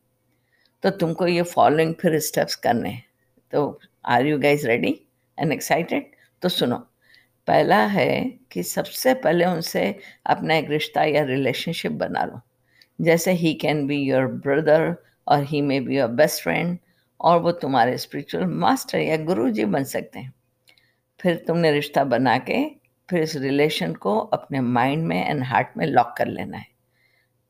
तो 0.83 0.90
तुमको 0.90 1.26
ये 1.26 1.42
फॉलोइंग 1.45 1.95
फिर 1.95 2.18
स्टेप्स 2.21 2.54
करने 2.56 2.88
हैं। 2.88 3.04
तो 3.52 3.80
are 4.06 4.26
you 4.26 4.38
guys 4.38 4.66
ready 4.68 5.00
and 5.38 5.52
excited 5.52 6.11
तो 6.42 6.49
सुनो, 6.49 6.76
पहला 7.49 7.78
है 7.87 8.09
कि 8.52 8.62
सबसे 8.62 9.14
पहले 9.16 9.45
उनसे 9.45 9.85
अपना 10.26 10.54
एक 10.54 10.71
रिश्ता 10.71 11.04
या 11.04 11.23
रिलेशनशिप 11.25 11.92
बना 11.95 12.25
लो। 12.25 12.40
जैसे 12.99 13.33
he 13.35 13.54
can 13.56 13.87
be 13.87 13.97
your 13.99 14.26
brother 14.26 14.95
और 15.28 15.45
he 15.45 15.62
may 15.62 15.80
be 15.80 15.97
your 15.99 16.09
best 16.11 16.42
friend 16.42 16.78
और 17.21 17.40
वो 17.40 17.52
तुम्हारे 17.54 17.99
स्पिरिचुअल 17.99 18.47
मास्टर 18.47 18.99
या 18.99 19.16
गुरु 19.25 19.50
जी 19.50 19.64
बन 19.66 19.85
सकते 19.87 20.18
हैं। 20.18 20.33
फिर 21.20 21.44
तुमने 21.46 21.73
रिश्ता 21.73 22.04
बना 22.04 22.38
के 22.38 22.87
फिर 23.11 23.23
इस 23.23 23.37
रिलेशन 23.37 23.94
को 23.94 24.18
अपने 24.18 24.61
माइंड 24.61 25.04
में 25.04 25.28
एंड 25.28 25.42
हार्ट 25.42 25.68
में 25.76 25.87
लॉक 25.87 26.14
कर 26.18 26.26
लेना 26.26 26.56
है। 26.56 26.66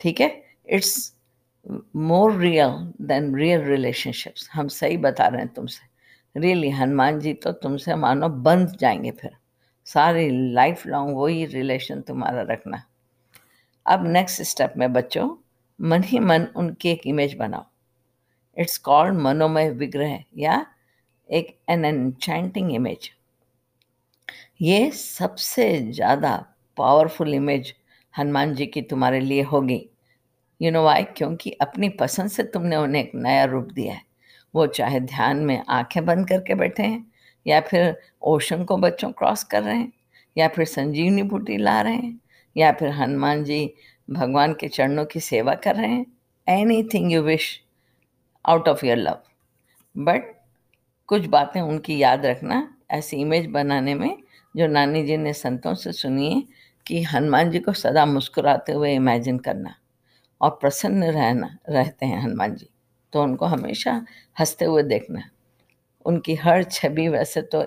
ठीक 0.00 0.20
है? 0.20 0.44
It's 0.66 1.16
more 1.96 2.36
real 2.36 2.92
than 3.00 3.36
real 3.36 3.60
relationships 3.60 4.48
हम 4.52 4.68
सही 4.68 4.96
बता 4.96 5.26
रहे 5.26 5.40
हैं 5.40 5.54
तुमसे। 5.54 6.40
रियली 6.40 6.70
हनुमान 6.70 7.20
जी 7.20 7.34
तो 7.34 7.52
तुमसे 7.52 7.94
मानो 7.94 8.28
बंध 8.28 8.76
जाएँगे 8.76 9.10
फिर। 9.10 9.30
सारी 9.84 10.52
लाइफ 10.52 10.86
लॉन्ग 10.86 11.16
वही 11.16 11.46
रिलेशन 11.46 12.00
तुम्हारा 12.00 12.42
रखना। 12.42 12.82
अब 13.86 14.06
नेक्स्ट 14.06 14.42
स्टेप 14.42 14.74
में 14.76 14.92
बच्चों, 14.92 15.36
मन 15.80 16.02
ही 16.02 16.18
मन 16.18 16.46
उनकी 16.56 16.88
एक 16.88 17.06
इमेज 17.06 17.34
बनाओ। 17.34 17.64
इट्स 18.58 18.78
कॉल्ड 18.78 19.14
मनोमय 19.14 19.70
विग्रह 19.70 20.24
या 20.36 20.66
एक 21.30 21.58
एन 21.68 21.84
एनचैंटिंग 21.84 22.72
इमेज 22.72 23.10
ये 24.60 24.90
सबसे 24.90 25.92
ज़्यादा 25.92 26.34
पावरफुल 26.76 27.34
इमेज 27.34 27.72
हनुमान 28.14 28.54
जी 28.54 28.66
की 28.66 28.82
तुम्हारे 28.82 29.20
लिए 29.20 29.42
होगी। 29.42 29.80
यू 30.60 30.70
नो 30.70 30.82
वाई 30.84 31.02
क्योंकि 31.16 31.50
अपनी 31.52 31.88
पसंद 31.88 32.30
से 32.30 32.42
तुमने 32.44 32.76
उन्हें 32.76 33.02
एक 33.02 33.10
नया 33.14 33.44
रूप 33.44 33.68
दिया 33.72 33.94
है। 33.94 34.02
वो 34.54 34.66
चाहे 34.68 35.00
ध्यान 35.00 35.36
में 35.36 35.62
आँखें 35.68 36.04
बंद 36.06 36.28
करके 36.28 36.54
बैठे 36.54 36.82
हैं, 36.82 37.04
या 37.46 37.60
फिर 37.60 37.96
ओशन 38.24 38.64
को 38.64 38.76
बच्चों 38.76 39.10
क्रॉस 39.12 39.44
कर 39.44 39.62
रहे 39.62 39.76
हैं, 39.76 39.92
या 40.36 40.48
फिर 40.48 40.64
संजीवनी 40.64 41.22
बूटी 41.24 41.56
ला 41.56 41.80
रहे 41.80 41.94
हैं, 41.94 42.20
या 42.56 42.72
फिर 42.72 42.88
हनुमान 42.92 43.44
जी 43.44 43.74
भगवान 44.08 44.52
के 44.52 44.68
चरणों 44.68 45.04
की 45.04 45.20
सेवा 45.20 45.54
कर 45.54 45.76
रहे 45.76 45.90
हैं। 45.90 46.06
Anything 46.94 47.12
you 47.12 47.22
wish 47.22 47.48
out 48.44 48.68
of 48.68 48.86
your 48.86 48.96
love 48.96 49.18
but 49.94 50.34
कुछ 51.08 51.26
बातें 51.26 51.60
उनकी 51.60 51.98
याद 51.98 52.26
रखना, 52.26 52.68
ऐसी 52.90 53.16
इमेज 53.16 53.46
बनाने 53.46 53.94
में 53.94 54.16
जो 54.56 54.66
नानी 54.66 55.02
जी 55.06 55.16
ने 55.16 55.32
संतों 55.32 55.74
से 55.74 55.92
सुनी 55.92 56.32
है 56.34 56.42
कि 56.86 57.02
हनुमान 57.02 57.50
जी 57.50 57.58
को 57.58 57.72
सदा 57.72 58.06
मुस्कुराते 58.06 58.72
हुए 58.72 58.94
इमेजिन 58.94 59.38
करना 59.38 59.74
और 60.40 60.50
प्रसन्न 60.50 61.04
रहना, 61.04 61.58
रहते 61.68 62.06
हैं 62.06 62.22
हनुमान 62.22 62.54
जी। 62.54 62.68
तो 63.12 63.22
उनको 63.22 63.46
हमेशा 63.46 64.04
हँसते 64.40 64.64
हुए 64.64 64.82
देखना। 64.82 65.22
उनकी 66.06 66.34
हर 66.34 66.62
छवि 66.62 67.08
वैसे 67.08 67.42
तो 67.42 67.64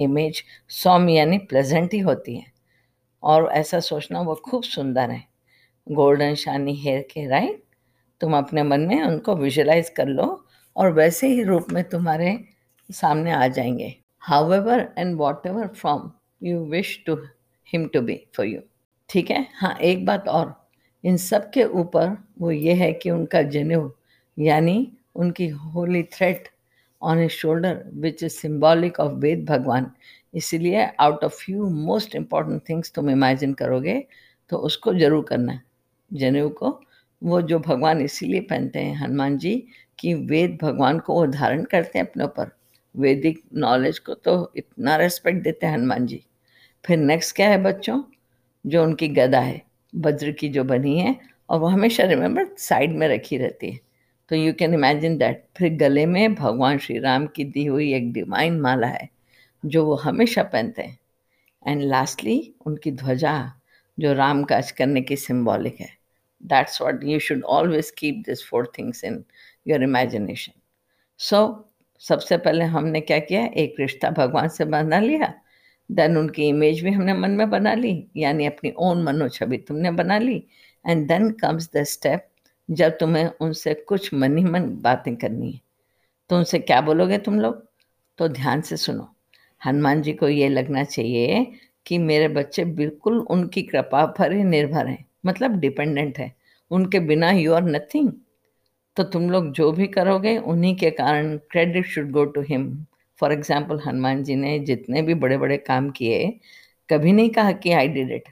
इमेज 0.00 0.42
सौम 0.68 1.08
यानी 1.08 1.38
प्लेजेंट 1.38 1.94
ही 1.94 1.98
होती 1.98 2.36
है। 2.36 2.52
और 3.22 3.48
ऐसा 3.52 3.80
सोचना 3.80 4.20
वो 4.20 4.34
खूब 4.34 4.62
सुंदर 4.62 5.10
है। 5.10 5.22
गोल्डन 5.86 6.34
शानी 6.34 6.74
हेयर 6.76 7.02
के 7.02 7.26
राइट 7.28 7.62
तुम 8.20 8.36
अपने 8.36 8.62
मन 8.62 8.80
में 8.80 9.02
उनको 9.02 9.36
विजुलाइज 9.36 9.88
कर 9.88 10.06
लो 10.06 10.44
और 10.76 10.92
वैसे 10.92 11.28
ही 11.28 11.42
रूप 11.42 11.66
में 11.72 11.84
तुम्हारे 11.84 12.38
सामने 12.90 13.32
आ 13.32 13.46
जाएँगे। 13.48 13.94
And 14.98 15.16
whatever 15.46 15.66
from 15.66 16.10
you 16.42 16.64
wish 16.66 16.98
to 17.06 17.14
him 17.68 17.86
to 17.94 18.00
be 18.00 18.20
for 18.36 18.46
you 18.46 18.60
ठीक 19.10 19.30
है? 19.30 19.46
हाँ 19.54 19.76
एक 19.82 20.04
बात 20.06 20.28
और। 20.28 20.54
इन 21.04 21.16
सब 21.16 21.50
के 21.50 21.64
ऊपर 21.64 22.16
वो 22.40 22.50
ये 22.50 22.74
है 22.74 22.92
कि 22.92 23.10
उनका 23.10 23.42
जनेऊ 23.42 23.90
यानी 24.36 24.76
उनकी 25.14 25.48
holy 25.48 26.02
thread 26.12 26.48
on 27.02 27.18
a 27.18 27.28
shoulder 27.28 27.82
which 27.94 28.22
is 28.22 28.32
symbolic 28.32 29.00
of 29.00 29.12
Veda 29.14 29.44
भगवान 29.48 29.90
इसीलिए 30.34 30.84
out 31.00 31.24
of 31.24 31.34
few 31.34 31.68
most 31.70 32.14
important 32.16 32.62
things 32.68 32.92
तुम 32.94 33.10
इमेजिन 33.10 33.52
करोगे 33.54 34.02
तो 34.50 34.56
उसको 34.58 34.94
ज़रूर 34.94 35.24
करना 35.28 35.60
जनेऊ 36.10 36.48
को। 36.48 36.80
वो 37.22 37.40
जो 37.42 37.58
भगवान 37.58 38.00
इसीलिए 38.00 38.40
पहनते 38.40 38.78
हैं, 38.78 38.94
हनुमान 38.96 39.36
जी, 39.38 39.56
कि 39.98 40.14
वेद 40.14 40.58
भगवान 40.62 40.98
को 40.98 41.14
वो 41.14 41.26
धारण 41.26 41.62
करते 41.64 41.98
हैं 41.98 42.06
अपने 42.06 42.24
ऊपर। 42.24 42.50
वैदिक 42.96 43.42
नॉलेज 43.54 43.98
को 43.98 44.14
तो 44.14 44.52
इतना 44.56 44.96
रेस्पेक्ट 44.96 45.42
देते 45.42 45.66
हैं 45.66 45.74
हनुमान 45.74 46.06
जी। 46.06 46.20
फिर 46.84 46.98
नेक्स्ट 46.98 47.36
क्या 47.36 47.48
है 47.48 47.62
बच्चों? 47.62 48.02
जो 48.64 48.82
उनकी 48.82 49.08
गदा 49.08 49.40
है 49.40 49.62
वज्र 49.94 50.30
की 50.32 50.48
जो 50.48 50.64
बनी 50.64 50.98
है, 50.98 51.16
और 51.50 51.58
वो 51.58 51.66
हमेशा 51.66 52.04
रिमेंबर 52.04 52.46
साइड 52.58 52.92
में 52.92 53.06
रखी 53.08 53.36
रहती 53.36 53.70
है। 53.70 53.80
तो 54.30 54.36
यू 54.36 54.52
कैन 54.52 54.74
इमेजिन 54.74 55.16
दैट 55.18 55.44
फिर 55.56 55.74
गले 55.76 56.06
में 56.06 56.34
भगवान 56.34 56.78
श्री 56.78 56.98
राम 56.98 57.26
की 57.26 57.44
दी 57.44 57.64
हुई 57.64 57.92
एक 57.94 58.12
डिवाइन 58.12 58.60
माला 58.60 58.86
है, 58.86 59.08
जो 59.64 59.84
वो 59.84 59.94
हमेशा 59.94 60.42
पहनते 60.42 60.82
हैं। 60.82 60.98
एंड 61.66 61.82
लास्टली 61.82 62.54
उनकी 62.66 62.90
ध्वजा, 62.92 63.52
जो 63.98 64.12
राम 64.12 64.42
काज 64.44 64.70
करने 64.70 65.00
की 65.00 65.16
सिम्बॉलिक 65.16 65.80
है। 65.80 65.88
That's 66.42 66.80
what 66.82 67.04
you 67.04 67.18
should 67.18 67.42
always 67.42 67.90
keep 67.90 68.22
this 68.26 68.44
four 68.44 68.72
things 68.78 69.04
in 69.04 69.24
your 69.66 69.82
imagination 69.82 70.60
so 71.20 71.40
सबसे 71.98 72.36
पहले 72.36 72.64
हमने 72.64 73.00
क्या 73.00 73.18
किया? 73.18 73.46
एक 73.46 73.74
रिश्ता 73.80 74.10
भगवान 74.10 74.48
से 74.48 74.64
बना 74.64 75.00
लिया। 75.00 75.34
देन 75.92 76.16
उनकी 76.16 76.42
इमेज 76.42 76.80
भी 76.80 76.90
हमने 76.90 77.14
मन 77.14 77.30
में 77.30 77.50
बना 77.50 77.74
ली, 77.74 78.06
यानी 78.16 78.46
अपनी 78.46 78.72
ओन 78.78 79.02
मनो 79.02 79.28
छवि 79.28 79.58
तुमने 79.58 79.90
बना 79.90 80.18
ली। 80.18 80.46
And 80.86 81.08
then 81.08 81.30
comes 81.30 81.70
the 81.76 81.82
step 81.82 82.28
जब 82.70 82.98
तुम्हें 82.98 83.30
उनसे 83.40 83.74
कुछ 83.74 84.14
मन 84.14 84.38
ही 84.38 84.44
मन 84.44 84.62
बातें 84.62 85.16
करनी 85.16 85.50
है। 85.52 85.60
तो 86.30 86.36
उनसे 86.36 86.58
क्या 86.58 86.80
बोलोगे 86.80 87.18
तुम 87.18 87.40
लोग? 87.40 87.66
तो 88.18 88.28
ध्यान 88.28 88.60
से 88.60 88.76
सुनो। 88.76 89.14
हनुमान 89.66 90.02
जी 90.02 90.12
को 90.12 90.28
ये 90.28 90.48
लगना 90.48 90.84
चाहिए 90.84 91.52
कि 91.86 91.98
मेरे 91.98 92.28
बच्चे 92.28 92.64
बिल्कुल 92.64 93.18
उनकी 93.18 93.62
कृपा 93.62 94.06
पर 94.06 94.32
ही 94.32 94.44
निर्भर 94.44 94.86
हैं। 94.86 95.04
मतलब 95.26 95.60
डिपेंडेंट 95.60 96.18
है। 96.18 96.34
उनके 96.70 97.00
बिना 97.00 97.30
यू 97.30 97.52
आर 97.52 97.62
नथिंग 97.62 98.12
तो 98.96 99.02
तुम 99.02 99.30
लोग 99.30 99.50
जो 99.52 99.70
भी 99.72 99.86
करोगे 99.86 100.36
उन्हीं 100.38 100.74
के 100.76 100.90
कारण 100.90 101.36
credit 101.50 101.86
should 101.86 102.10
go 102.10 102.24
to 102.24 102.40
him 102.40 102.86
for 103.20 103.32
example 103.32 103.80
Hanuman 103.86 104.22
ji 104.24 104.34
ने 104.36 104.58
जितने 104.58 105.02
भी 105.02 105.14
बड़े 105.14 105.38
बड़े 105.38 105.56
काम 105.56 105.90
किए 105.90 106.28
कभी 106.90 107.12
नहीं 107.12 107.30
कहा 107.30 107.52
कि 107.52 107.72
आई 107.72 107.88
डिड 107.88 108.10
इट 108.10 108.28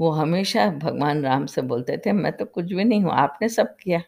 वो 0.00 0.10
हमेशा 0.10 0.66
भगवान 0.70 1.22
राम 1.24 1.46
से 1.46 1.62
बोलते 1.62 1.96
थे 2.06 2.12
मैं 2.12 2.32
तो 2.32 2.44
कुछ 2.44 2.72
भी 2.72 2.84
नहीं 2.84 3.02
हूँ 3.02 3.12
आपने 3.12 3.48
सब 3.48 3.76
किया. 3.76 4.02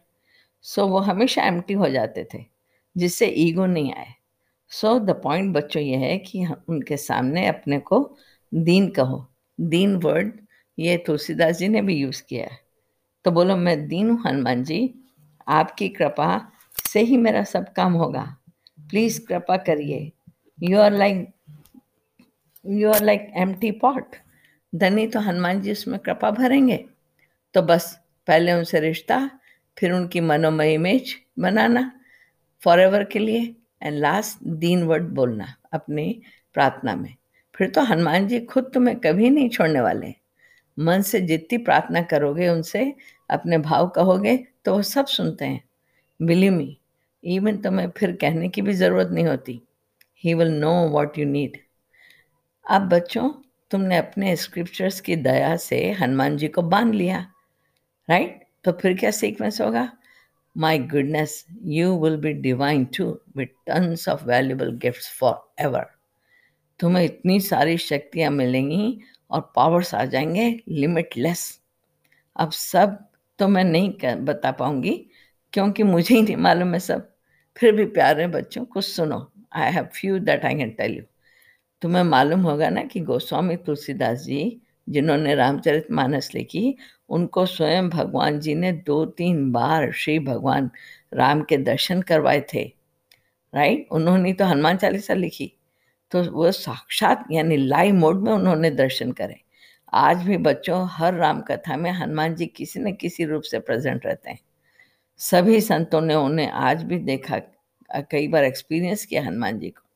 सो 0.62 0.82
so, 0.82 0.88
वो 0.88 0.98
हमेशा 0.98 1.42
एम्प्टी 1.42 1.74
हो 1.74 1.88
जाते 1.88 2.26
थे 2.34 2.44
जिससे 2.96 3.26
ईगो 3.26 3.66
नहीं 3.66 3.92
आए. 3.94 4.14
सो 4.72 4.98
द 4.98 5.10
पॉइंट 5.22 5.54
बच्चों 5.54 5.82
ये 5.82 5.96
है 5.96 6.18
कि 6.18 6.46
उनके 6.68 6.96
सामने 6.96 7.46
अपने 7.46 7.78
को 7.80 8.00
दीन 8.52 8.88
कहो. 8.90 9.26
दीन 9.60 9.96
वर्ड 9.96 10.32
ये 10.78 10.96
तुलसीदास 10.96 11.56
जी 11.58 11.68
ने 11.68 11.82
भी 11.82 11.96
यूज़ 11.96 12.22
किया 12.28 12.46
है. 12.46 12.58
तो 13.24 13.30
बोलो 13.30 13.56
मैं 13.56 13.86
दीन 13.88 14.10
हूँ 14.10 14.20
हनुमान 14.26 14.64
जी 14.64 14.80
आपकी 15.48 15.88
कृपा 15.88 16.52
से 16.86 17.00
ही 17.00 17.16
मेरा 17.16 17.42
सब 17.44 17.72
काम 17.72 17.92
होगा। 17.92 18.36
प्लीज़ 18.80 19.20
कृपा 19.26 19.56
करिए। 19.56 20.12
You 20.62 20.78
are 20.78 20.92
like 20.92 21.28
you 22.64 22.90
are 22.90 23.02
like 23.02 23.32
empty 23.54 23.70
pot 23.70 24.16
धनी 24.74 25.06
तो 25.06 25.20
हनुमान 25.20 25.60
जी 25.60 25.72
उसमें 25.72 25.98
कृपा 25.98 26.30
भरेंगे। 26.30 26.84
तो 27.54 27.62
बस, 27.62 27.98
पहले 28.26 28.52
उनसे 28.52 28.80
रिश्ता, 28.80 29.30
फिर 29.78 29.92
उनकी 29.92 30.20
मनोमय 30.20 30.74
इमेज 30.74 31.14
बनाना। 31.38 31.90
फॉर 32.62 32.80
एवर 32.80 33.04
के 33.04 33.18
लिए 33.18 33.54
एंड 33.82 33.98
लास्ट 33.98 34.44
दीन 34.44 34.82
वर्ड 34.82 35.04
बोलना, 35.04 35.54
अपनी 35.72 36.22
प्रार्थना 36.54 36.94
में। 36.96 37.14
फिर 37.54 37.70
तो 37.70 37.80
हनुमान 37.80 38.28
जी 38.28 38.40
खुद 38.40 38.70
तुम्हें 38.74 38.96
कभी 38.96 39.30
नहीं 39.30 39.48
छोड़ने 39.48 39.80
वाले। 39.80 40.14
मन 40.78 41.02
से 41.02 41.20
जितनी 41.20 41.58
प्रार्थना 41.58 42.02
करोगे 42.02 42.48
उनसे, 42.48 42.94
अपने 43.30 43.58
भाव 43.58 43.88
कहोगे 43.88 44.36
तो 44.68 44.74
वो 44.74 44.82
सब 44.82 45.06
सुनते 45.06 45.44
हैं। 45.44 45.60
बिलीव 46.20 46.52
मी 46.52 46.78
इवन 47.24 47.56
तुम्हें 47.56 47.88
फिर 47.90 48.12
कहने 48.12 48.48
की 48.48 48.62
भी 48.62 48.72
ज़रूरत 48.72 49.08
नहीं 49.08 49.26
होती। 49.26 49.60
He 50.24 50.34
will 50.34 50.48
know 50.48 50.72
what 50.88 51.18
you 51.18 51.24
need 51.26 51.56
अब 52.70 52.82
बच्चों, 52.88 53.30
तुमने 53.70 53.96
अपने 53.96 54.36
स्क्रिप्चर्स 54.36 55.00
की 55.00 55.16
दया 55.16 55.56
से 55.56 55.90
हनुमान 55.92 56.36
जी 56.36 56.48
को 56.48 56.62
बाँध 56.62 56.94
लिया। 56.94 57.32
राइट 58.10 58.44
तो 58.64 58.72
फिर 58.72 58.96
क्या 58.96 59.10
सीक्वेंस 59.10 59.60
होगा? 59.60 59.92
My 60.56 60.78
goodness 60.78 61.44
you 61.62 61.98
will 62.04 62.16
be 62.16 62.32
divine 62.32 62.84
too 62.84 63.20
with 63.36 63.46
tons 63.46 64.08
of 64.08 64.24
valuable 64.24 64.76
gifts 64.76 65.10
forever 65.64 65.86
तुम्हें 66.80 67.04
इतनी 67.04 67.40
सारी 67.40 67.78
शक्तियाँ 67.78 68.30
मिलेंगी 68.30 69.00
और 69.30 69.52
पावर्स 69.56 69.94
आ 69.94 70.04
जाएँगे 70.04 70.60
लिमिटलेस 70.68 71.60
अब 72.36 72.50
सब 72.50 73.07
तो 73.38 73.48
मैं 73.48 73.64
नहीं 73.64 73.92
कर, 73.92 74.16
बता 74.16 74.50
पाऊँगी, 74.52 74.94
क्योंकि 75.52 75.82
मुझे 75.82 76.14
ही 76.14 76.22
नहीं 76.22 76.36
मालूम 76.36 76.74
है 76.74 76.80
सब। 76.80 77.08
फिर 77.56 77.72
भी 77.72 77.84
प्यारे 77.84 78.26
बच्चों 78.26 78.64
कुछ 78.64 78.84
सुनो 78.84 79.30
I 79.52 79.72
have 79.72 79.88
few 79.94 80.18
that 80.18 80.44
I 80.44 80.54
can 80.54 80.70
tell 80.70 80.96
you 80.96 81.02
तुम्हें 81.82 82.02
मालूम 82.02 82.40
होगा 82.40 82.68
ना 82.70 82.82
कि 82.82 83.00
गोस्वामी 83.00 83.56
तुलसीदास 83.56 84.18
जी, 84.18 84.60
जिन्होंने 84.88 85.34
रामचरित 85.34 85.90
मानस 85.90 86.30
लिखी, 86.34 86.76
उनको 87.08 87.44
स्वयं 87.46 87.88
भगवान 87.90 88.38
जी 88.40 88.54
ने 88.54 88.72
दो 88.72 89.04
तीन 89.06 89.50
बार 89.52 89.92
श्री 89.92 90.18
भगवान 90.18 90.70
राम 91.14 91.42
के 91.42 91.56
दर्शन 91.56 92.02
करवाए 92.02 92.40
थे। 92.54 92.62
राइट 93.54 93.88
उन्होंने 93.92 94.32
तो 94.32 94.44
हनुमान 94.44 94.76
चालीसा 94.76 95.14
लिखी। 95.14 95.52
तो 96.12 96.22
वो 96.22 96.50
साक्षात 96.52 97.24
यानी 97.32 97.56
लाइव 97.56 97.94
मोड 97.94 98.22
में 98.22 98.32
उन्होंने 98.32 98.70
दर्शन 98.70 99.12
करे। 99.12 99.40
आज 99.92 100.22
भी 100.22 100.36
बच्चों, 100.36 100.88
हर 100.90 101.14
राम 101.14 101.40
कथा 101.40 101.76
में 101.76 101.90
हनुमान 101.90 102.34
जी 102.34 102.46
किसी 102.46 102.80
न 102.80 102.92
किसी 102.92 103.24
रूप 103.24 103.42
से 103.42 103.58
प्रेजेंट 103.58 104.06
रहते 104.06 104.30
हैं। 104.30 104.38
सभी 105.16 105.60
संतों 105.60 106.00
ने 106.00 106.14
उन्हें 106.14 106.48
आज 106.48 106.82
भी 106.82 106.98
देखा 106.98 107.38
कई 108.10 108.28
बार 108.28 108.44
एक्सपीरियंस 108.44 109.04
किया 109.06 109.22
हनुमान 109.22 109.58
जी 109.58 109.70
को। 109.70 109.86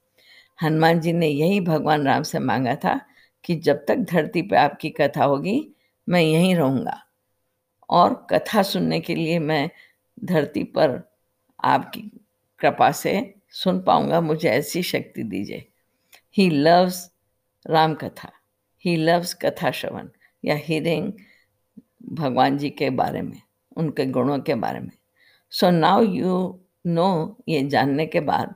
हनुमान 0.63 1.01
जी 1.01 1.13
ने 1.13 1.29
यही 1.29 1.61
भगवान 1.61 2.07
राम 2.07 2.23
से 2.23 2.39
मांगा 2.39 2.75
था 2.75 3.01
कि 3.45 3.57
जब 3.57 3.85
तक 3.89 3.97
धरती 3.97 4.43
पर 4.43 4.57
आपकी 4.57 4.91
कथा 4.91 5.25
होगी, 5.25 5.75
मैं 6.09 6.21
यहीं 6.21 6.55
रहूँगा। 6.57 6.99
और 7.91 8.27
कथा 8.31 8.63
सुनने 8.63 9.01
के 9.01 9.15
लिए 9.15 9.39
मैं 9.39 9.71
धरती 10.25 10.63
पर 10.65 11.13
आपकी 11.65 12.01
कृपा 12.61 12.91
से 12.93 13.35
सुन 13.51 13.83
पाऊँगा, 13.83 14.21
मुझे 14.21 14.49
ऐसी 14.49 14.83
शक्ति 14.83 15.23
दीजिए। 15.23 15.69
ही 16.37 16.51
लव्स 16.51 17.11
राम 17.67 17.95
कथा 17.95 18.33
ही 18.85 18.97
लव्स 18.97 19.35
कथा 19.35 19.71
श्रवण 19.71 20.09
या 20.45 20.55
हियरिंग 20.55 21.13
भगवान 22.13 22.59
जी 22.59 22.71
के 22.71 22.91
बारे 22.91 23.23
में, 23.23 23.41
उनके 23.77 24.07
गुणों 24.07 24.39
के 24.39 24.55
बारे 24.55 24.81
में। 24.81 24.91
सो 25.51 25.71
नाउ 25.71 26.03
यू 26.03 26.61
नो 26.87 27.37
ये 27.49 27.63
जानने 27.63 28.07
के 28.07 28.21
बाद 28.21 28.55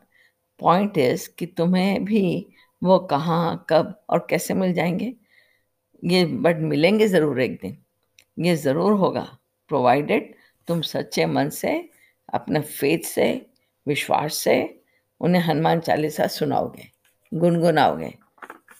पॉइंट 0.60 0.98
इज़ 0.98 1.28
कि 1.38 1.46
तुम्हें 1.46 2.04
भी 2.04 2.46
वो 2.82 2.98
कहाँ, 2.98 3.66
कब 3.70 4.04
और 4.10 4.26
कैसे 4.30 4.54
मिल 4.54 4.72
जाएँगे? 4.72 5.14
ये 6.04 6.24
बट 6.24 6.56
मिलेंगे 6.56 7.08
ज़रूर 7.08 7.40
एक 7.40 7.58
दिन। 7.62 7.76
ये 8.38 8.56
ज़रूर 8.56 8.92
होगा। 8.92 9.38
प्रोवाइडेड 9.68 10.34
तुम 10.68 10.80
सच्चे 10.80 11.26
मन 11.26 11.48
से, 11.48 11.90
अपने 12.34 12.60
फेथ 12.60 12.98
से, 12.98 13.46
विश्वास 13.86 14.34
से, 14.34 14.82
उन्हें 15.20 15.42
हनुमान 15.42 15.80
चालीसा 15.80 16.26
सुनाओगे, 16.26 16.88
गुनगुनाओगे। 17.34 18.14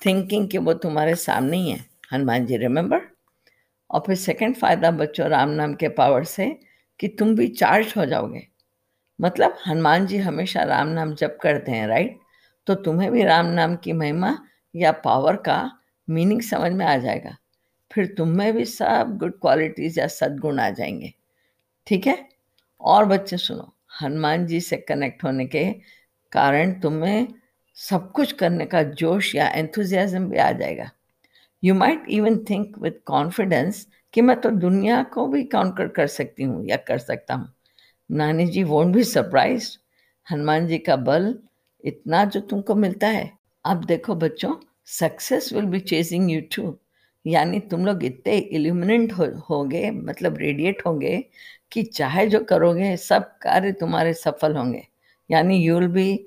थिंकिंग 0.03 0.49
कि 0.49 0.59
वो 0.59 0.73
तुम्हारे 0.75 1.15
सामने 1.15 1.57
ही 1.57 1.71
है। 1.71 1.85
हनुमान 2.13 2.47
जी 2.47 2.57
रिमेंबर 2.57 3.01
और 3.91 4.03
फिर 4.07 4.17
सेकंड 4.17 4.57
फ़ायदा 4.57 4.91
बच्चों 4.91 5.29
राम 5.29 5.51
नाम 5.51 5.75
के 5.75 5.89
पावर 5.91 6.25
से 6.25 6.49
कि 7.01 7.09
तुम 7.09 7.35
भी 7.37 7.49
चार्ज 7.49 7.95
हो 7.97 8.07
जाओगे। 8.07 8.47
मतलब 9.19 9.57
हनुमान 9.67 10.07
जी 10.07 10.19
हमेशा 10.19 10.63
राम 10.63 10.89
नाम 10.89 11.15
जप 11.15 11.39
करते 11.43 11.73
हैं 11.73 11.87
राइट 11.89 12.19
तो 12.67 12.75
तुम्हें 12.75 13.11
भी 13.13 13.23
राम 13.25 13.47
नाम 13.47 13.77
की 13.77 13.93
महिमा 13.93 14.37
या 14.75 14.93
पावर 15.05 15.37
का 15.37 15.59
मीनिंग 16.09 16.43
समझ 16.43 16.73
में 16.73 16.87
आ 16.87 16.97
जाएगा। 16.99 17.37
फिर 17.91 18.15
तुम 18.19 18.29
में 18.29 18.53
भी 18.55 18.65
सब 18.65 19.17
गुड 19.19 19.41
क्वालिटीज़ 19.41 20.01
या 20.01 20.07
सद्गुण 20.07 20.61
आ 20.61 20.71
जाएँगे। 20.71 21.13
ठीक 21.87 22.07
है? 22.07 22.19
और 22.81 23.05
बच्चे 23.05 23.37
सुनो, 23.37 23.73
हनुमान 24.03 24.47
जी 24.47 24.61
से 24.61 24.77
कनेक्ट 24.79 25.25
होने 25.25 25.47
के 25.47 25.65
कारण 26.33 26.73
तुम्हें 26.81 27.29
सब 27.79 28.11
कुछ 28.13 28.33
करने 28.33 28.67
का 28.67 28.83
जोश 28.83 29.35
या 29.35 29.49
एंथुजियाज्म 29.49 30.29
भी 30.29 30.39
आ 30.39 30.51
जाएगा। 30.53 30.91
You 31.63 31.75
might 31.75 32.05
even 32.09 32.39
think 32.51 32.79
with 32.79 32.93
confidence 33.07 33.87
कि 34.15 34.21
मैं 34.21 34.41
तो 34.41 34.51
दुनिया 34.51 35.03
को 35.03 35.27
भी 35.27 35.43
काउंटर 35.45 35.89
कर 35.89 36.07
सकती 36.07 36.43
हूँ 36.43 36.65
या 36.67 36.77
कर 36.79 36.99
सकता 36.99 37.35
हूँ। 37.35 37.49
नानी 38.11 38.47
जी 38.47 38.63
वोंट 38.63 38.95
भी 38.95 39.05
सरप्राइज़ 39.05 39.71
हनुमान 40.27 40.67
जी 40.67 40.79
का 40.79 40.97
बल 40.97 41.35
इतना 41.85 42.25
जो 42.25 42.41
तुमको 42.41 42.75
मिलता 42.75 43.09
है। 43.09 43.31
अब 43.65 43.85
देखो 43.85 44.15
बच्चों 44.15 44.55
success 44.91 45.53
will 45.53 45.65
be 45.65 45.81
chasing 45.81 46.31
you 46.31 46.41
too 46.57 46.77
यानी 47.25 47.61
तुम 47.61 47.87
लोग 47.87 48.05
इतने 48.05 48.37
इल्यूमिनेंट 48.37 49.13
हो, 49.13 49.27
होंगे 49.51 49.91
मतलब 49.91 50.37
रेडिएट 50.39 50.83
होंगे 50.87 51.19
कि 51.73 51.83
चाहे 51.83 52.27
जो 52.27 52.41
करोगे, 52.41 52.97
सब 52.97 53.23
कार्य 53.43 53.73
तुम्हारे 53.73 54.13
सफल 54.15 54.57
होंगे। 54.57 54.87
यानी 55.31 55.57
you 55.59 55.79
will 55.79 55.89
be 55.89 56.27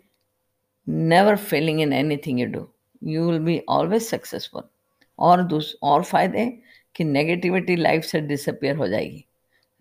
never 0.90 1.36
failing 1.36 1.82
in 1.82 1.94
anything 2.18 2.40
you 2.40 2.46
do 2.46 2.68
you 3.04 3.30
will 3.30 3.40
be 3.40 3.62
always 3.70 4.02
successful 4.02 4.64
और 5.20 5.44
दूस 5.44 5.78
और 5.84 6.04
फ़ायदे 6.04 6.46
कि 6.96 7.04
नेगेटिविटी 7.04 7.76
लाइफ 7.76 8.04
से 8.04 8.22
डिसअपियर 8.22 8.76
हो 8.76 8.88
जाएगी। 8.88 9.26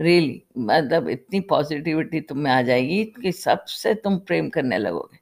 रियली 0.00 0.26
really, 0.26 0.70
मतलब 0.70 1.08
इतनी 1.08 1.40
पॉजिटिविटी 1.40 2.20
तुम 2.20 2.38
में 2.38 2.50
आ 2.50 2.62
जाएगी 2.62 3.04
कि 3.04 3.32
सबसे 3.32 3.94
तुम 3.94 4.18
प्रेम 4.18 4.48
करने 4.48 4.78
लगोगे। 4.78 5.18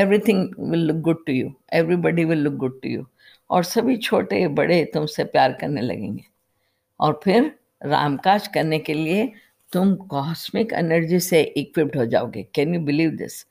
Everything 0.00 0.48
will 0.60 0.80
look 0.80 0.96
good 0.96 1.24
to 1.26 1.32
you 1.32 1.52
everybody 1.72 2.24
will 2.24 2.38
look 2.38 2.54
good 2.54 2.80
to 2.82 2.88
you 2.88 3.06
और 3.50 3.64
सभी 3.64 3.96
छोटे 3.96 4.48
बड़े 4.48 4.84
तुमसे 4.84 5.24
प्यार 5.24 5.52
करने 5.52 5.80
लगेंगे। 5.80 6.24
और 7.00 7.20
फिर 7.24 7.52
रामकाज 7.84 8.46
करने 8.46 8.78
के 8.78 8.94
लिए 8.94 9.32
तुम 9.72 9.94
कॉस्मिक 9.94 10.72
एनर्जी 10.72 11.20
से 11.20 11.42
इक्विप्ड 11.42 11.96
हो 11.96 12.06
जाओगे। 12.06 12.46
कैन 12.54 12.74
यू 12.74 12.80
बिलीव 12.80 13.10
दिस 13.10 13.46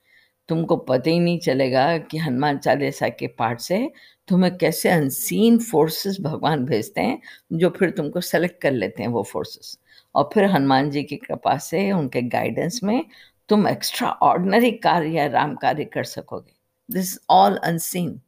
तुमको 0.50 0.78
पता 0.78 1.10
ही 1.10 1.20
नहीं 1.20 1.40
चलेगा 1.40 1.98
कि 1.98 2.18
हनुमान 2.18 2.58
चालीसा 2.58 3.10
के 3.10 3.28
पाठ 3.28 3.60
से 3.60 3.92
तुम्हें 4.28 4.58
कैसे 4.58 4.90
अनसीन 4.90 5.58
फोर्सेस 5.58 6.18
भगवान 6.22 6.66
भेजते 6.66 7.02
हैं, 7.02 7.22
जो 7.54 7.70
फिर 7.70 7.90
तुमको 7.90 8.22
सेलेक्ट 8.22 8.62
कर 8.62 8.72
लेते 8.72 9.04
हैं 9.04 9.10
वो 9.10 9.24
फोर्सेस 9.24 9.80
और 10.16 10.30
फिर 10.34 10.46
हनुमान 10.46 10.90
जी 10.90 11.04
की 11.04 11.16
कृपा 11.16 11.58
से 11.58 11.92
उनके 11.92 12.22
गाइडेंस 12.22 12.80
में 12.84 13.06
तुम 13.50 13.68
एक्स्ट्रा 13.68 14.10
ऑर्डनरी 14.10 14.72
कार्य 14.72 15.10
या 15.10 15.28
राम 15.28 15.56
कार्य 15.56 15.86
कर 15.86 16.04
सकोगे। 16.04 16.54
दिस 16.92 17.18
ऑल 17.30 17.56
अनसीन 17.56 18.22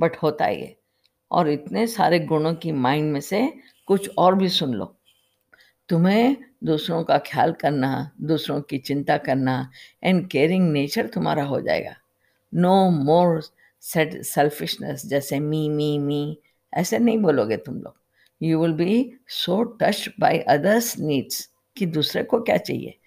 बट 0.00 0.16
होता 0.16 0.46
ही 0.46 0.60
है। 0.62 0.76
और 1.30 1.48
इतने 1.48 1.86
सारे 1.86 2.18
गुणों 2.18 2.54
की 2.54 2.72
माइंड 2.72 3.12
में 3.12 3.20
से 3.20 3.52
कुछ 3.86 4.10
और 4.18 4.34
भी 4.34 4.48
सुन 4.48 4.74
लो। 4.74 4.96
तुम्हें 5.88 6.36
दूसरों 6.64 7.02
का 7.04 7.18
ख्याल 7.18 7.52
करना, 7.52 8.10
दूसरों 8.20 8.60
की 8.60 8.78
चिंता 8.78 9.16
करना 9.16 9.70
एंड 10.04 10.26
केयरिंग 10.28 10.70
नेचर 10.72 11.06
तुम्हारा 11.06 11.44
हो 11.44 11.60
जाएगा। 11.60 11.94
नो 12.52 12.90
मोर 12.90 13.40
सेट 13.82 14.22
सेल्फिशनेस 14.22 15.06
जैसे 15.06 15.40
मी 15.40 15.68
मी 15.68 15.98
मी 15.98 16.38
ऐसे 16.72 16.98
नहीं 16.98 17.18
बोलोगे 17.18 17.56
तुम 17.56 17.74
लोग। 17.74 17.94
You 18.40 18.60
will 18.60 18.72
be 18.72 19.12
so 19.28 19.62
touch 19.80 20.08
by 20.20 20.38
others 20.38 20.98
needs 20.98 21.48
कि 21.76 21.86
दूसरे 21.86 22.22
को 22.22 22.40
क्या 22.40 22.56
चाहिए? 22.56 22.98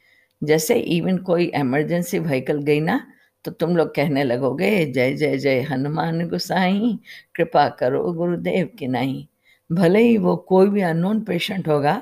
जैसे 0.41 0.75
इवन 0.75 1.17
कोई 1.17 1.45
इमरजेंसी 1.55 2.19
व्हीकल 2.19 2.61
गई 2.61 2.79
ना 2.79 2.99
तो 3.45 3.51
तुम 3.51 3.75
लोग 3.77 3.93
कहने 3.95 4.23
लगोगे, 4.23 4.85
जय 4.85 5.13
जय 5.13 5.37
जय, 5.37 5.61
हनुमान 5.61 6.27
गुसाई, 6.29 6.97
कृपा 7.35 7.67
करो 7.69 8.11
गुरुदेव 8.13 8.69
की 8.79 8.87
नहीं 8.87 9.25
भले 9.69 9.99
ही 9.99 10.17
वो 10.17 10.35
कोई 10.49 10.69
भी 10.69 10.81
अननोन 10.81 11.21
पेशेंट 11.21 11.67
होगा 11.67 12.01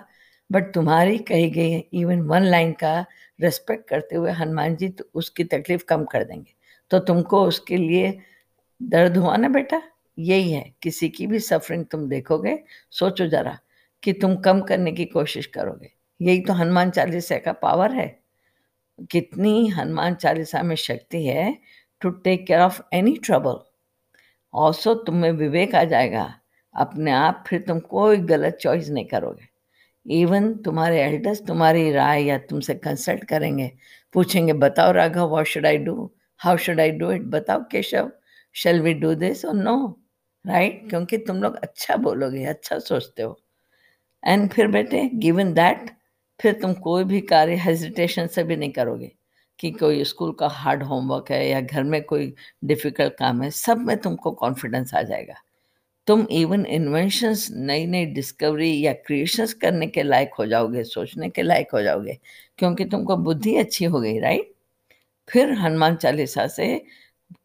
बट 0.51 0.73
तुम्हारी 0.73 1.17
कही 1.17 1.49
गई 1.49 1.77
इवन 1.93 2.21
वन 2.21 2.43
लाइन 2.43 2.71
का 2.73 3.05
रेस्पेक्ट 3.41 3.87
करते 3.89 4.15
हुए 4.15 4.31
हनुमान 4.31 4.75
जी 4.75 4.89
तो 4.89 5.05
उसकी 5.13 5.43
तकलीफ़ 5.43 5.85
कम 5.85 6.05
कर 6.05 6.23
देंगे। 6.23 6.53
तो 6.91 6.99
तुमको 6.99 7.43
उसके 7.47 7.77
लिए 7.77 8.17
दर्द 8.81 9.17
हुआ 9.17 9.37
ना 9.37 9.49
बेटा? 9.49 9.81
यही 10.19 10.51
है, 10.51 10.73
किसी 10.81 11.09
की 11.09 11.27
भी 11.27 11.39
सफरिंग 11.39 11.85
तुम 11.85 12.07
देखोगे, 12.09 12.57
सोचो 12.91 13.27
जरा 13.27 13.57
कि 14.03 14.13
तुम 14.13 14.35
कम 14.35 14.61
करने 14.61 14.91
की 14.91 15.05
कोशिश 15.05 15.45
करोगे। 15.45 15.91
यही 16.21 16.41
तो 16.41 16.53
हनुमान 16.53 16.89
चालीसा 16.89 17.37
का 17.37 17.53
पावर 17.53 17.91
है। 17.91 18.07
कितनी 19.11 19.67
हनुमान 19.67 20.15
चालीसा 20.15 20.63
में 20.63 20.75
शक्ति 20.75 21.25
है 21.25 21.57
to 22.01 22.09
take 22.09 22.45
care 22.47 22.59
of 22.59 22.81
any 22.93 23.15
trouble 23.23 23.59
also 24.53 24.93
तुम्हें 24.95 25.31
विवेक 25.31 25.75
आ 25.75 25.83
जाएगा। 25.83 26.33
अपने 26.75 27.11
आप 27.11 27.43
फिर 27.47 27.61
तुम 27.61 27.79
कोई 27.79 28.17
गलत 28.17 28.57
चॉइस 28.61 28.89
नहीं 28.89 29.05
करोगे। 29.05 29.54
इवन 30.05 30.53
तुम्हारे 30.65 31.01
एल्डर्स 31.01 31.41
तुम्हारी 31.47 31.91
राय 31.91 32.23
या 32.23 32.37
तुमसे 32.39 32.73
कंसल्ट 32.75 33.23
करेंगे, 33.25 33.71
पूछेंगे, 34.15 34.53
बताओ 34.55 34.91
Raghav 34.93 35.29
what 35.29 35.45
should 35.47 35.65
I 35.65 35.77
do 35.79 36.11
how 36.39 36.57
should 36.57 36.79
I 36.79 36.91
do 36.93 37.11
it 37.11 37.21
बताओ 37.29 37.63
Keshav 37.71 38.11
shall 38.55 38.81
we 38.81 38.93
do 38.95 39.13
this 39.15 39.45
और 39.45 39.53
नो 39.55 39.75
राइट 40.45 40.89
क्योंकि 40.89 41.17
तुम 41.19 41.41
लोग 41.43 41.55
अच्छा 41.57 41.95
बोलोगे 41.97 42.43
अच्छा 42.45 42.79
सोचते 42.79 43.23
हो। 43.23 43.37
एंड 44.23 44.49
फिर 44.51 44.67
बेटे 44.69 45.03
गिवन 45.15 45.53
दैट 45.53 45.89
फिर 46.39 46.53
तुम 46.61 46.73
कोई 46.83 47.03
भी 47.05 47.21
कार्य 47.23 47.55
हेजिटेशन 47.57 48.27
से 48.27 48.43
भी 48.43 48.55
नहीं 48.57 48.71
करोगे 48.71 49.11
कि 49.59 49.71
कोई 49.73 50.03
स्कूल 50.05 50.31
का 50.39 50.47
हार्ड 50.49 50.83
होमवर्क 50.83 51.31
है 51.31 51.47
या 51.49 51.61
घर 51.61 51.83
में 51.85 52.01
कोई 52.05 52.33
डिफ़िकल्ट 52.65 53.13
काम 53.19 53.41
है, 53.43 53.49
सब 53.51 53.77
में 53.79 53.97
तुमको 53.97 54.31
कॉन्फिडेंस 54.33 54.93
आ 54.95 55.01
जाएगा। 55.03 55.35
तुम 56.07 56.25
इवन 56.31 56.65
इन्वेंशंस 56.67 57.47
नई 57.51 57.85
नई 57.85 58.05
डिस्कवरी 58.05 58.79
या 58.81 58.93
क्रिएशंस 58.95 59.53
करने 59.53 59.87
के 59.87 60.03
लायक 60.03 60.33
हो 60.39 60.45
जाओगे, 60.45 60.83
सोचने 60.83 61.29
के 61.29 61.41
लायक 61.41 61.71
हो 61.73 61.81
जाओगे, 61.81 62.17
क्योंकि 62.59 62.85
तुमको 62.85 63.17
बुद्धि 63.17 63.55
अच्छी 63.57 63.85
हो 63.85 63.99
गई 63.99 64.19
राइट 64.19 64.53
फिर 65.29 65.51
हनुमान 65.53 65.95
चालीसा 65.95 66.47
से 66.47 66.67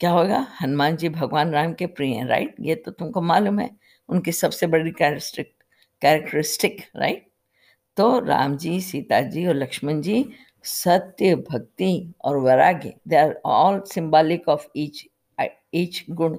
क्या 0.01 0.11
होगा? 0.11 0.47
हनुमान 0.61 0.97
जी 0.97 1.09
भगवान 1.09 1.53
राम 1.53 1.73
के 1.75 1.87
प्रिय 1.89 2.15
हैं 2.15 2.27
राइट 2.27 2.55
ये 2.61 2.75
तो 2.75 2.91
तुमको 2.91 3.21
मालूम 3.23 3.59
है, 3.61 3.71
उनकी 4.09 4.33
सबसे 4.33 4.67
बड़ी 4.67 4.91
कैरेक्टरिस्टिक 4.91 5.53
कैरेक्टरिस्टिक 6.03 6.81
राइट 6.97 7.27
तो 7.97 8.19
राम 8.19 8.57
जी, 8.57 8.81
सीता 8.81 9.21
जी 9.23 9.47
और 9.47 9.55
लक्ष्मण 9.55 10.01
जी 10.03 10.25
सत्य, 10.65 11.35
भक्ति 11.37 12.13
और 12.25 12.39
वैराग्य 12.39 12.95
they 13.09 13.17
are 13.17 13.35
all 13.47 13.81
symbolic 13.87 14.49
of 14.49 14.67
each 14.77 15.05
each 15.75 16.05
गुण। 16.11 16.37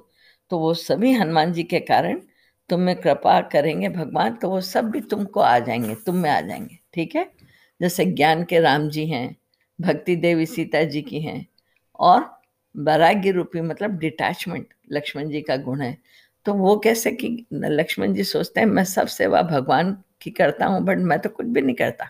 तो 0.52 0.58
वो 0.58 0.72
सभी 0.74 1.12
हनुमान 1.12 1.52
जी 1.52 1.62
के 1.62 1.78
कारण 1.80 2.20
तुम 2.70 2.80
में 2.80 2.94
कृपा 2.96 3.40
करेंगे 3.42 3.88
भगवान 3.88 4.34
तो 4.34 4.48
वो 4.50 4.60
सब 4.60 4.90
भी 4.90 5.00
तुमको 5.00 5.40
आ 5.40 5.58
जाएँगे, 5.58 5.94
तुम 6.06 6.16
में 6.16 6.28
आ 6.30 6.40
जाएँगे, 6.40 6.78
ठीक 6.94 7.14
है? 7.16 7.24
जैसे 7.80 8.04
ज्ञान 8.06 8.42
के 8.44 8.60
राम 8.60 8.88
जी 8.88 9.06
हैं, 9.06 9.36
भक्ति 9.78 10.16
देवी 10.16 10.46
सीता 10.46 10.82
जी 10.84 11.02
की 11.02 11.20
हैं, 11.20 11.46
और 12.00 12.30
वैराग्य 12.74 13.30
रूपी 13.30 13.60
मतलब 13.60 13.98
डिटैचमेंट 13.98 14.66
लक्ष्मण 14.92 15.28
जी 15.28 15.40
का 15.40 15.56
गुण 15.58 15.80
है 15.80 15.96
तो 16.46 16.54
वो 16.54 16.76
कैसे 16.78 17.12
कि 17.12 17.46
लक्ष्मण 17.52 18.14
जी 18.14 18.24
सोचते 18.24 18.60
हैं, 18.60 18.66
मैं 18.66 18.84
सब 18.84 19.06
सेवा 19.06 19.42
भगवान 19.42 19.96
की 20.22 20.30
करता 20.30 20.66
हूँ, 20.66 20.80
बट 20.80 20.98
मैं 20.98 21.18
तो 21.18 21.28
कुछ 21.28 21.46
भी 21.46 21.60
नहीं 21.60 21.76
करता। 21.76 22.08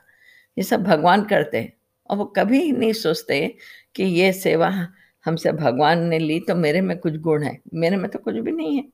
ये 0.56 0.64
सब 0.64 0.82
भगवान 0.84 1.24
करते 1.24 1.60
हैं, 1.60 1.72
और 2.10 2.16
वो 2.16 2.24
कभी 2.36 2.70
नहीं 2.72 2.92
सोचते 2.94 3.54
कि 3.94 4.04
ये 4.04 4.32
सेवा 4.32 4.70
हमसे 5.24 5.52
भगवान 5.52 6.02
ने 6.08 6.18
ली 6.18 6.38
तो 6.40 6.54
मेरे 6.54 6.80
में 6.80 6.96
कुछ 6.98 7.16
गुण 7.18 7.42
है। 7.42 7.58
मेरे 7.74 7.96
में 7.96 8.10
तो 8.10 8.18
कुछ 8.18 8.34
भी 8.34 8.52
नहीं 8.52 8.76
है। 8.76 8.84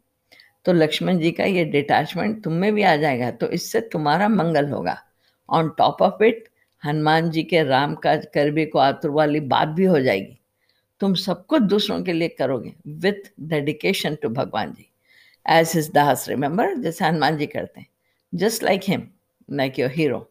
तो 0.67 0.73
लक्ष्मण 0.73 1.19
जी 1.19 1.31
का 1.33 1.45
ये 1.45 1.65
डिटैचमेंट 1.65 2.43
तुम 2.45 2.53
में 2.53 2.73
भी 2.75 2.83
आ 2.83 2.97
जाएगा 2.97 3.31
तो 3.31 3.49
इससे 3.49 3.81
तुम्हारा 3.83 4.29
मंगल 4.29 4.69
होगा। 4.71 4.97
On 5.49 5.69
top 5.79 6.03
of 6.03 6.23
it 6.25 6.49
Hanuman 6.83 7.31
ji 7.31 7.43
के 7.43 7.63
राम 7.63 7.95
का, 7.95 8.17
करबे 8.17 8.65
को 8.67 8.79
आतुर 8.79 9.11
वाली 9.11 9.41
बात 9.41 9.69
भी 9.69 9.85
हो 9.85 10.01
जाएगी। 10.01 10.39
तुम 11.01 11.15
सब 11.15 11.45
कुछ 11.47 11.63
दूसरों 11.63 12.03
के 12.03 12.13
लिए 12.13 12.29
करोगे 12.29 12.75
विथ 12.87 13.31
डेडिकेशन 13.41 14.15
टू 14.15 14.29
भगवान 14.29 14.73
जी। 14.73 14.91
एज 15.47 15.73
हिज 15.75 15.91
दास 15.91 16.29
रिमेंबर 16.29 16.75
जैसे 16.75 17.05
हनुमान 17.05 17.37
जी 17.37 17.47
करते 17.47 17.81
हैं। 17.81 17.87
Just 18.33 18.65
like 18.65 18.81
him 18.85 19.09
like 19.49 19.79
your 19.79 19.91
hero 19.91 20.29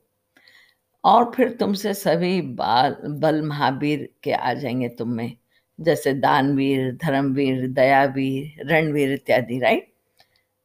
और 1.04 1.32
फिर 1.36 1.50
तुमसे 1.50 1.94
सभी 1.94 2.42
बाल, 2.42 2.96
बल 3.06 3.42
महावीर 3.42 4.10
के 4.24 4.32
आ 4.32 4.54
जाएँगे 4.54 4.90
तुम 4.90 5.10
में। 5.10 5.38
जैसे 5.80 6.14
दानवीर, 6.16 6.92
धर्मवीर, 7.04 7.68
दयावीर, 7.70 8.66
रणवीर 8.68 9.12
इत्यादि 9.14 9.60
राइट 9.60 9.92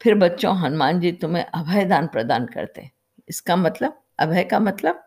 फिर 0.00 0.14
बच्चों, 0.14 0.54
हनुमान 0.56 1.00
जी 1.00 1.12
तुम्हें 1.14 1.44
अभय 1.44 1.84
दान 1.84 2.06
प्रदान 2.06 2.46
करते 2.46 2.90
इसका 3.28 3.56
मतलब 3.56 3.98
अभय 4.18 4.44
का 4.44 4.58
मतलब? 4.60 5.02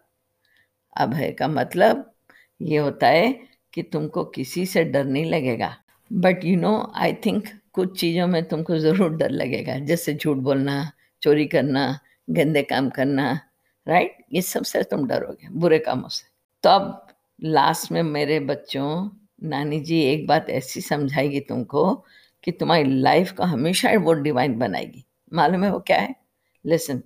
अभय 0.96 1.32
का 1.32 1.48
मतलब 1.48 2.12
ये 2.62 2.78
होता 2.78 3.08
है 3.08 3.32
कि 3.74 3.82
तुमको 3.84 4.24
किसी 4.26 4.66
से 4.66 4.84
डर 4.84 5.06
नहीं 5.06 5.26
लगेगा। 5.26 5.76
But 6.12 6.46
you 6.46 6.60
know 6.60 6.72
I 6.96 7.14
think 7.26 7.48
कुछ 7.74 8.00
चीज़ों 8.00 8.28
में 8.28 8.44
तुमको 8.48 8.78
ज़रूर 8.80 9.16
डर 9.18 9.30
लगेगा। 9.32 9.78
जैसे 9.80 10.14
झूठ 10.14 10.38
बोलना, 10.38 10.92
चोरी 11.22 11.46
करना, 11.48 12.00
गंदे 12.30 12.62
काम 12.64 12.90
करना 12.90 13.32
राइट 13.88 14.18
ये 14.34 14.42
सबसे 14.42 14.84
तुम 14.84 15.08
डरोगे, 15.08 15.48
बुरे 15.50 15.80
कामों 15.80 16.10
से। 16.10 16.26
तो 16.64 16.70
अब 16.70 17.08
लास्ट 17.40 17.92
में 17.92 18.02
मेरे 18.04 18.40
बच्चों 18.42 18.88
नानी 19.42 19.80
जी, 19.80 20.00
एक 20.04 20.26
बात 20.28 20.50
ऐसी 20.50 20.82
समझाएगी 20.82 21.40
तुमको 21.40 21.94
कि 22.44 22.52
तुम्हारी 22.52 22.84
लाइफ 23.02 23.32
को 23.32 23.44
हमेशा 23.44 23.92
वो 24.00 24.14
डिवाइन 24.14 24.58
बनाएगी। 24.60 25.04
मालूम 25.32 25.64
है 25.64 25.72
वो 25.72 25.80
क्या 25.80 25.98
है? 25.98 26.16
लेसन 26.66 27.02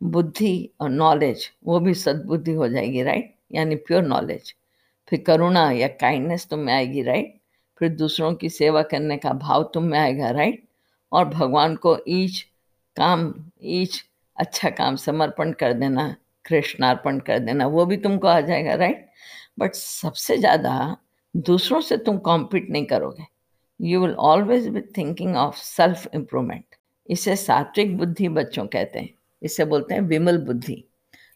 बुद्धि 0.00 0.70
और 0.80 0.88
नॉलेज 0.90 1.50
वो 1.64 1.80
भी 1.80 1.94
सद्बुद्धि 1.94 2.52
हो 2.52 2.68
जाएगी 2.68 3.02
राइट 3.02 3.34
यानी 3.52 3.76
प्योर 3.76 4.02
नॉलेज 4.02 4.54
फिर 5.08 5.22
करुणा 5.26 5.70
या 5.72 5.88
काइंडनेस 5.88 6.46
तुम 6.50 6.58
में 6.58 6.72
आएगी 6.74 7.02
राइट 7.02 7.34
फिर 7.80 7.88
दूसरों 7.88 8.34
की 8.34 8.48
सेवा 8.48 8.82
करने 8.82 9.16
का 9.16 9.32
भाव 9.32 9.70
तुम 9.74 9.84
में 9.84 9.98
आएगा 9.98 10.30
राइट 10.30 10.64
और 11.12 11.24
भगवान 11.28 11.76
को 11.76 11.96
ईच 12.08 12.40
काम, 12.96 13.34
ईच 13.62 14.04
अच्छा 14.36 14.70
काम 14.70 14.96
समर्पण 14.96 15.52
कर 15.52 15.72
देना, 15.72 16.14
कृष्णार्पण 16.44 17.18
कर 17.18 17.38
देना, 17.38 17.66
वो 17.66 17.86
भी 17.86 17.96
तुमको 17.96 18.28
आ 18.28 18.40
जाएगा 18.40 18.74
राइट 18.74 19.08
बट 19.58 19.74
सबसे 19.74 20.36
ज़्यादा 20.38 20.96
दूसरों 21.36 21.80
से 21.80 21.96
तुम 21.96 22.18
कॉम्पीट 22.18 22.70
नहीं 22.70 22.86
करोगे। 22.86 23.24
You 23.80 24.00
will 24.00 24.14
always 24.14 24.68
be 24.68 24.80
thinking 24.80 25.36
of 25.36 25.56
self 25.56 26.08
improvement 26.14 26.64
इसे 27.10 27.36
सात्विक 27.36 27.96
बुद्धि 27.98 28.28
बच्चों 28.28 28.66
कहते 28.66 28.98
हैं। 28.98 29.14
इसे 29.42 29.64
बोलते 29.64 29.94
हैं 29.94 30.00
विमल 30.00 30.38
बुद्धि। 30.38 30.84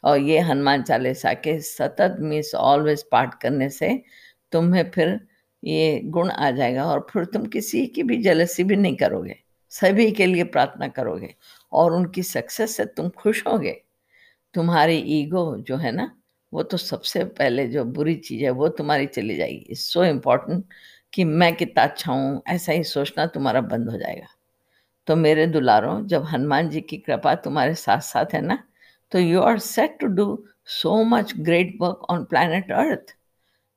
और 0.04 0.18
ये 0.18 0.38
हनुमान 0.38 0.82
चालीसा 0.82 1.32
के 1.32 1.60
सतत 1.60 2.16
मिस 2.20 2.54
ऑलवेज 2.54 3.02
पाठ 3.02 3.42
करने 3.42 3.70
से 3.70 4.02
तुम्हें 4.52 4.90
फिर 4.90 5.20
ये 5.64 6.00
गुण 6.04 6.30
आ 6.30 6.50
जाएगा 6.50 6.84
और 6.84 7.06
फिर 7.10 7.24
तुम 7.24 7.46
किसी 7.46 7.86
की 7.86 8.02
भी 8.02 8.16
जलसी 8.16 8.64
भी 8.64 8.76
नहीं 8.76 8.96
करोगे। 8.96 9.36
सभी 9.68 10.12
के 10.12 10.26
लिए 10.26 10.44
प्रार्थना 10.44 10.88
करोगे 10.88 11.34
और 11.72 11.92
उनकी 11.92 12.22
सक्सेस 12.22 12.76
से 12.76 12.84
तुम 12.84 13.08
खुश 13.08 13.46
होगे। 13.46 13.82
तुम्हारी 14.54 14.96
ईगो 14.96 15.56
जो 15.58 15.76
है 15.76 15.92
ना 15.92 16.19
वो 16.52 16.62
तो 16.62 16.76
सबसे 16.76 17.24
पहले 17.24 17.66
जो 17.68 17.84
बुरी 17.86 18.14
चीज़ 18.16 18.44
है, 18.44 18.50
वो 18.50 18.68
तुम्हारी 18.70 19.06
चली 19.06 19.36
जाएगी। 19.36 19.66
इट्स 19.70 19.86
सो 19.92 20.04
इंपॉर्टेंट 20.04 20.64
कि 21.12 21.24
मैं 21.24 21.54
कितना 21.56 21.82
अच्छा 21.84 22.12
हूँ, 22.12 22.42
ऐसा 22.48 22.72
ही 22.72 22.84
सोचना 22.84 23.26
तुम्हारा 23.28 23.60
बंद 23.62 23.88
हो 23.90 23.98
जाएगा। 23.98 24.26
तो 25.08 25.16
मेरे 25.16 25.46
दुलारों, 25.46 26.06
जब 26.06 26.24
हनुमान 26.24 26.68
जी 26.70 26.80
की 26.80 26.96
कृपा 26.98 27.34
तुम्हारे 27.36 27.74
साथ 27.76 28.00
साथ 28.02 28.34
है 28.34 28.40
ना 28.42 28.62
तो 29.12 29.18
you 29.18 29.40
are 29.42 29.58
set 29.58 29.98
to 30.00 30.06
do 30.08 30.26
so 30.70 31.02
much 31.04 31.32
great 31.38 31.76
work 31.80 32.04
on 32.10 32.24
planet 32.24 32.70
earth 32.72 33.14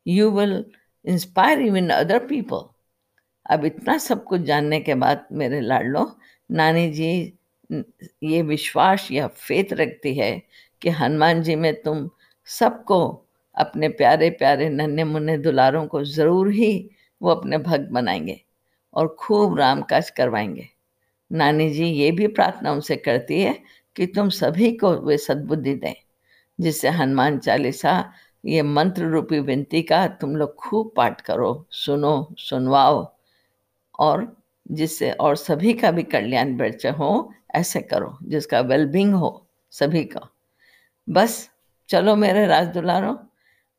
you 0.05 0.29
will 0.31 0.63
inspire 1.05 1.61
even 1.61 1.89
other 1.89 2.25
people 2.27 2.69
अब 3.45 3.65
इतना 3.65 3.97
सब 3.97 4.23
कुछ 4.23 4.41
जानने 4.41 4.79
के 4.81 4.95
बाद 4.95 5.25
मेरे 5.31 5.59
लाडलो, 5.61 6.05
नानी 6.49 6.89
जी, 6.91 7.37
ये 8.23 8.41
विश्वास 8.41 9.07
या 9.11 9.27
फेत 9.27 9.73
रखती 9.73 10.13
है 10.15 10.31
कि 10.81 10.89
हनुमान 10.91 11.41
जी 11.43 11.55
में 11.55 11.73
तुम 11.81 12.09
सबको 12.47 12.99
अपने 13.57 13.89
प्यारे 13.89 14.29
प्यारे 14.29 14.69
नन्हे 14.69 15.03
मुन्ने 15.03 15.37
दुलारों 15.37 15.85
को 15.87 16.03
ज़रूर 16.05 16.51
ही 16.51 16.89
वो 17.21 17.29
अपने 17.29 17.57
भक्त 17.57 17.89
बनाएँगे 17.91 18.39
और 18.93 19.07
खूब 19.19 19.57
राम 19.59 19.81
काज 19.81 20.09
करवाएँगे। 20.09 20.67
नानी 21.31 21.69
जी 21.69 21.85
ये 21.85 22.11
भी 22.11 22.27
प्रार्थना 22.27 22.71
उनसे 22.71 22.95
करती 22.95 23.41
है 23.41 23.57
कि 23.95 24.05
तुम 24.07 24.29
सभी 24.29 24.71
को 24.71 24.91
वे 24.99 25.17
सद्बुद्धि 25.17 25.73
दें, 25.75 25.93
जिससे 26.59 26.89
हनुमान 26.89 27.37
चालीसा 27.39 28.13
ये 28.43 28.61
मंत्र 28.63 29.05
रूपी 29.05 29.39
विनती 29.39 29.81
का 29.81 30.05
तुम 30.07 30.35
लोग 30.35 30.55
खूब 30.55 30.91
पाठ 30.97 31.21
करो, 31.21 31.65
सुनो, 31.71 32.35
सुनवाओ 32.39 33.05
और 33.99 34.35
जिससे 34.71 35.11
और 35.11 35.35
सभी 35.35 35.73
का 35.73 35.91
भी 35.91 36.03
कल्याण 36.03 36.55
बच्चे 36.57 36.89
हो, 36.89 37.33
ऐसे 37.55 37.81
करो 37.81 38.17
जिसका 38.23 38.59
वेलबींग 38.61 39.13
हो 39.13 39.45
सभी 39.73 40.03
का। 40.05 40.27
बस 41.07 41.49
चलो 41.89 42.15
मेरे 42.15 42.45
राज 42.47 42.67
दुलारो, 42.67 43.11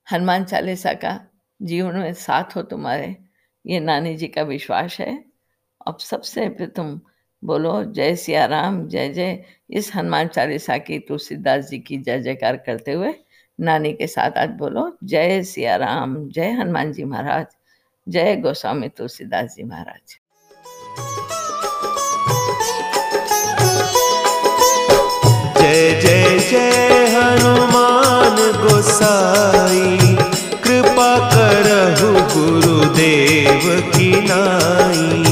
हनुमान 0.07 0.45
चालीसा 0.45 0.93
का 0.95 1.19
जीवन 1.61 1.97
में 1.97 2.13
साथ 2.13 2.57
हो 2.57 2.63
तुम्हारे, 2.63 3.17
ये 3.65 3.81
नानी 3.81 4.15
जी 4.17 4.29
का 4.29 4.43
विश्वास 4.43 4.97
है। 5.01 5.25
अब 5.87 5.99
सबसे 5.99 6.49
तुम 6.67 7.01
बोलो, 7.43 7.73
जय 7.85 8.15
सिया 8.17 8.45
राम, 8.47 8.87
जय 8.89 9.09
जय। 9.09 9.45
इस 9.71 9.91
हनुमान 9.95 10.29
चालीसा 10.29 10.79
की, 10.79 10.99
तुलसीदास 10.99 11.69
जी 11.69 11.79
की 11.79 11.99
जय 11.99 12.21
जयकार 12.21 12.57
करते 12.57 12.93
हुए 12.93 13.15
नानी 13.59 13.93
के 13.93 14.07
साथ 14.07 14.39
आज 14.39 14.51
बोलो, 14.51 14.97
जय 15.05 15.43
सिया 15.43 15.77
राम, 15.77 16.17
जय 16.29 16.51
हनुमान 16.51 16.93
जी 16.93 17.05
महाराज, 17.05 17.47
जय 18.07 18.37
गोस्वामी 18.37 18.89
तुलसीदास 18.89 19.55
जी 19.57 19.63
महाराज। 19.63 20.19
जय 25.59 26.01
जय 26.01 26.39
जय 26.51 27.07
हनुमान 27.15 27.74
गोसाई। 28.57 29.99
कृपा 30.65 31.31
करहु 31.35 32.13
गुरुदेव 32.13 33.81
की 33.97 34.11
नाई। 34.21 35.24